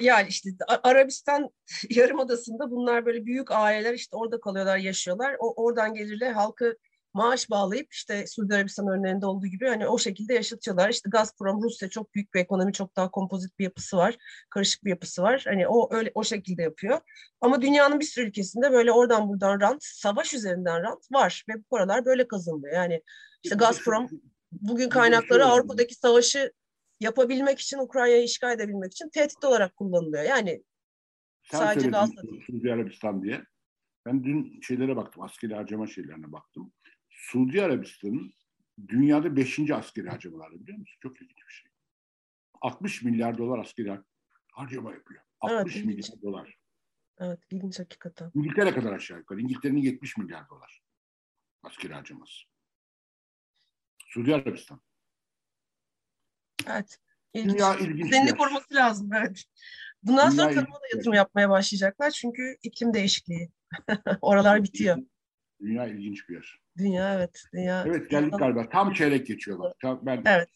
Yani 0.00 0.28
işte 0.28 0.50
Arabistan 0.82 1.50
Yarımadası'nda 1.90 2.70
bunlar 2.70 3.06
böyle 3.06 3.26
büyük 3.26 3.50
aileler 3.50 3.94
işte 3.94 4.16
orada 4.16 4.40
kalıyorlar, 4.40 4.76
yaşıyorlar. 4.76 5.36
O, 5.38 5.64
oradan 5.64 5.94
gelirler 5.94 6.32
halkı 6.32 6.76
maaş 7.14 7.50
bağlayıp 7.50 7.92
işte 7.92 8.26
Suudi 8.26 8.54
Arabistan 8.54 8.88
örneğinde 8.88 9.26
olduğu 9.26 9.46
gibi 9.46 9.68
hani 9.68 9.88
o 9.88 9.98
şekilde 9.98 10.34
yaşatıyorlar. 10.34 10.90
İşte 10.90 11.10
Gazprom 11.10 11.62
Rusya 11.62 11.88
çok 11.88 12.14
büyük 12.14 12.34
bir 12.34 12.40
ekonomi, 12.40 12.72
çok 12.72 12.96
daha 12.96 13.10
kompozit 13.10 13.58
bir 13.58 13.64
yapısı 13.64 13.96
var, 13.96 14.16
karışık 14.50 14.84
bir 14.84 14.90
yapısı 14.90 15.22
var. 15.22 15.42
Hani 15.46 15.68
o 15.68 15.94
öyle 15.94 16.10
o 16.14 16.24
şekilde 16.24 16.62
yapıyor. 16.62 17.00
Ama 17.40 17.62
dünyanın 17.62 18.00
bir 18.00 18.04
sürü 18.04 18.26
ülkesinde 18.26 18.72
böyle 18.72 18.92
oradan 18.92 19.28
buradan 19.28 19.60
rant, 19.60 19.82
savaş 19.84 20.34
üzerinden 20.34 20.82
rant 20.82 21.12
var 21.12 21.44
ve 21.48 21.54
bu 21.54 21.62
paralar 21.62 22.04
böyle 22.04 22.28
kazanılıyor. 22.28 22.74
Yani 22.74 23.02
işte 23.42 23.56
Gazprom 23.56 24.08
bugün 24.52 24.88
kaynakları 24.88 25.44
Avrupa'daki 25.44 25.94
savaşı 25.94 26.52
yapabilmek 27.00 27.58
için, 27.58 27.78
Ukrayna'yı 27.78 28.24
işgal 28.24 28.54
edebilmek 28.54 28.92
için 28.92 29.08
tehdit 29.08 29.44
olarak 29.44 29.76
kullanılıyor. 29.76 30.22
Yani 30.22 30.62
Sen 31.50 31.58
sadece 31.58 31.88
gaz 31.88 32.10
Suudi 32.46 32.72
Arabistan 32.72 33.22
diye. 33.22 33.42
Ben 34.06 34.24
dün 34.24 34.60
şeylere 34.60 34.96
baktım, 34.96 35.22
askeri 35.22 35.54
harcama 35.54 35.86
şeylerine 35.86 36.32
baktım. 36.32 36.72
Suudi 37.18 37.62
Arabistan'ın 37.62 38.34
dünyada 38.88 39.36
beşinci 39.36 39.74
askeri 39.74 40.08
harcamaları 40.08 40.60
biliyor 40.60 40.78
musun? 40.78 40.98
Çok 41.02 41.16
ilginç 41.16 41.38
bir 41.48 41.52
şey. 41.52 41.70
60 42.60 43.02
milyar 43.02 43.38
dolar 43.38 43.58
askeri 43.58 43.98
harcama 44.52 44.92
yapıyor. 44.92 45.22
60 45.40 45.76
evet, 45.76 45.86
milyar 45.86 46.22
dolar. 46.22 46.58
Evet, 47.18 47.38
ilginç 47.50 47.78
hakikaten. 47.80 48.30
İngiltere 48.34 48.74
kadar 48.74 48.92
aşağı 48.92 49.18
yukarı. 49.18 49.40
İngiltere'nin 49.40 49.80
70 49.80 50.16
milyar 50.16 50.48
dolar. 50.48 50.82
askeri 51.62 51.94
harcaması. 51.94 52.44
Suudi 54.06 54.34
Arabistan. 54.34 54.80
Evet. 56.66 57.00
Dünya 57.34 57.76
ilginç 57.76 58.06
Düzenini 58.06 58.36
koruması 58.36 58.74
lazım. 58.74 59.10
Evet. 59.12 59.44
Bundan 60.02 60.32
Dünya 60.32 60.42
sonra 60.42 60.54
tarıma 60.54 60.76
da 60.76 60.86
yatırım 60.94 61.14
yapmaya 61.14 61.50
başlayacaklar. 61.50 62.10
Çünkü 62.10 62.56
iklim 62.62 62.94
değişikliği. 62.94 63.50
Oralar 64.20 64.62
bitiyor. 64.62 64.98
Dünya 65.60 65.86
ilginç 65.86 66.28
bir 66.28 66.34
yer. 66.34 66.60
Dünya 66.78 67.14
evet. 67.14 67.42
Dünya. 67.54 67.84
Evet 67.86 68.10
geldik 68.10 68.38
galiba. 68.38 68.68
Tam 68.68 68.92
çeyrek 68.92 69.26
geçiyorlar. 69.26 69.72
Tam 69.82 70.00
ben... 70.02 70.22
Evet. 70.26 70.48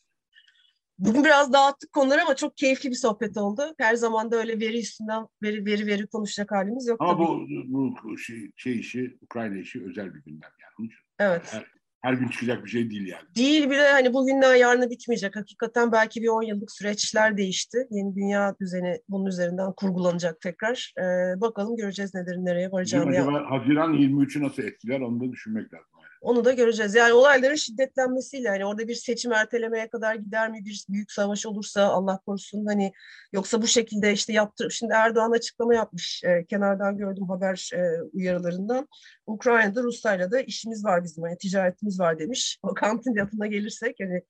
Bugün 0.99 1.25
biraz 1.25 1.53
dağıttık 1.53 1.93
konuları 1.93 2.23
ama 2.23 2.37
çok 2.37 2.57
keyifli 2.57 2.91
bir 2.91 2.95
sohbet 2.95 3.37
oldu. 3.37 3.75
Her 3.79 3.95
zaman 3.95 4.31
da 4.31 4.37
öyle 4.37 4.61
veri 4.61 4.79
üstünden 4.79 5.27
veri 5.43 5.67
veri 5.67 5.87
veri 5.87 6.07
konuşacak 6.07 6.51
halimiz 6.51 6.87
yok. 6.87 7.01
Ama 7.01 7.13
tabii. 7.13 7.23
bu, 7.69 7.95
bu 8.05 8.19
şey, 8.19 8.51
şey 8.57 8.79
işi, 8.79 9.19
Ukrayna 9.21 9.57
işi 9.57 9.85
özel 9.85 10.15
bir 10.15 10.23
gündem 10.23 10.51
yani. 10.61 10.91
Evet. 11.19 11.53
Her, 11.53 11.67
her 12.03 12.13
gün 12.13 12.29
çıkacak 12.29 12.65
bir 12.65 12.71
şey 12.71 12.91
değil 12.91 13.07
yani. 13.07 13.23
Değil 13.37 13.71
bir 13.71 13.77
de 13.77 13.91
hani 13.91 14.15
bugünden 14.15 14.55
yarına 14.55 14.91
bitmeyecek. 14.91 15.37
Hakikaten 15.37 15.93
belki 15.93 16.23
bir 16.23 16.29
10 16.29 16.43
yıllık 16.43 16.73
süreçler 16.73 17.37
değişti. 17.37 17.79
Yeni 17.91 18.17
dünya 18.17 18.57
düzeni 18.61 19.01
bunun 19.09 19.27
üzerinden 19.27 19.73
kurgulanacak 19.73 20.41
tekrar. 20.41 20.95
Ee, 20.99 21.41
bakalım 21.41 21.77
göreceğiz 21.77 22.15
nelerin 22.15 22.47
nereye 22.47 22.73
varacağını. 22.73 23.11
Acaba 23.11 23.51
Haziran 23.51 23.95
23'ü 23.95 24.43
nasıl 24.43 24.63
etkiler 24.63 25.01
onu 25.01 25.21
da 25.21 25.33
düşünmek 25.33 25.75
lazım. 25.75 25.92
Onu 26.23 26.45
da 26.45 26.53
göreceğiz. 26.53 26.95
Yani 26.95 27.13
olayların 27.13 27.55
şiddetlenmesiyle 27.55 28.49
hani 28.49 28.67
orada 28.67 28.89
bir 28.89 28.95
seçim 28.95 29.33
ertelemeye 29.33 29.91
kadar 29.91 30.15
gider 30.15 30.51
mi? 30.51 30.65
Bir 30.65 30.85
büyük 30.89 31.13
savaş 31.13 31.47
olursa 31.47 31.83
Allah 31.83 32.21
korusun 32.27 32.67
hani 32.67 32.93
yoksa 33.33 33.63
bu 33.63 33.67
şekilde 33.67 34.13
işte 34.13 34.33
yaptır. 34.33 34.71
Şimdi 34.71 34.93
Erdoğan 34.93 35.31
açıklama 35.31 35.75
yapmış. 35.75 36.25
E, 36.25 36.45
kenardan 36.45 36.97
gördüm 36.97 37.29
haber 37.29 37.71
e, 37.75 38.03
uyarılarından. 38.13 38.89
Ukrayna'da 39.27 39.83
Rusya'yla 39.83 40.31
da 40.31 40.41
işimiz 40.41 40.85
var 40.85 41.05
bizim. 41.05 41.25
Yani 41.27 41.39
ticaretimiz 41.39 42.01
var 42.01 42.19
demiş. 42.19 42.59
O 42.63 42.75
kantin 42.75 43.17
lafına 43.17 43.47
gelirsek 43.47 43.97
hani 44.01 44.23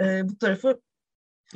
e, 0.00 0.28
bu 0.28 0.38
tarafı 0.38 0.80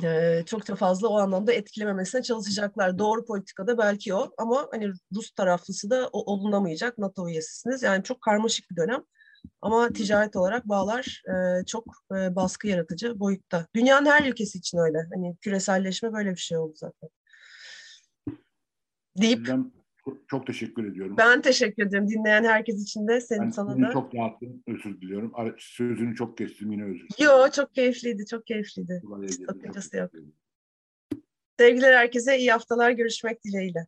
e, 0.03 0.43
çok 0.45 0.67
da 0.67 0.75
fazla 0.75 1.07
o 1.07 1.19
anlamda 1.19 1.53
etkilememesine 1.53 2.23
çalışacaklar. 2.23 2.97
Doğru 2.99 3.25
politikada 3.25 3.77
belki 3.77 4.13
o 4.13 4.31
ama 4.37 4.67
hani 4.71 4.91
Rus 5.15 5.31
taraflısı 5.31 5.89
da 5.89 6.09
o 6.13 6.33
olunamayacak 6.33 6.97
NATO 6.97 7.29
üyesisiniz. 7.29 7.83
Yani 7.83 8.03
çok 8.03 8.21
karmaşık 8.21 8.71
bir 8.71 8.75
dönem. 8.75 9.03
Ama 9.61 9.89
ticaret 9.93 10.35
olarak 10.35 10.69
bağlar 10.69 11.23
e, 11.27 11.65
çok 11.65 11.85
e, 12.11 12.35
baskı 12.35 12.67
yaratıcı 12.67 13.19
boyutta. 13.19 13.67
Dünyanın 13.75 14.05
her 14.05 14.25
ülkesi 14.25 14.57
için 14.57 14.77
öyle. 14.77 14.97
Hani 15.13 15.35
küreselleşme 15.41 16.13
böyle 16.13 16.31
bir 16.31 16.35
şey 16.35 16.57
oldu 16.57 16.73
zaten. 16.75 17.09
Deyip 19.17 19.47
çok 20.27 20.47
teşekkür 20.47 20.91
ediyorum. 20.91 21.17
Ben 21.17 21.41
teşekkür 21.41 21.87
ederim. 21.87 22.07
Dinleyen 22.07 22.43
herkes 22.43 22.83
için 22.83 23.07
de 23.07 23.21
senin 23.21 23.41
ben 23.41 23.49
sana 23.49 23.87
da. 23.87 23.93
çok 23.93 24.13
dağıttım. 24.13 24.63
Özür 24.67 25.01
diliyorum. 25.01 25.33
Sözünü 25.57 26.15
çok 26.15 26.37
kestim 26.37 26.71
yine 26.71 26.83
özür 26.83 27.09
dilerim. 27.09 27.15
Yo 27.19 27.49
çok 27.51 27.75
keyifliydi. 27.75 28.25
Çok 28.25 28.47
keyifliydi. 28.47 29.01
Sakıncası 29.47 29.97
yok. 29.97 30.11
Sevgiler 31.59 31.93
herkese. 31.93 32.37
iyi 32.37 32.51
haftalar. 32.51 32.91
Görüşmek 32.91 33.43
dileğiyle. 33.43 33.87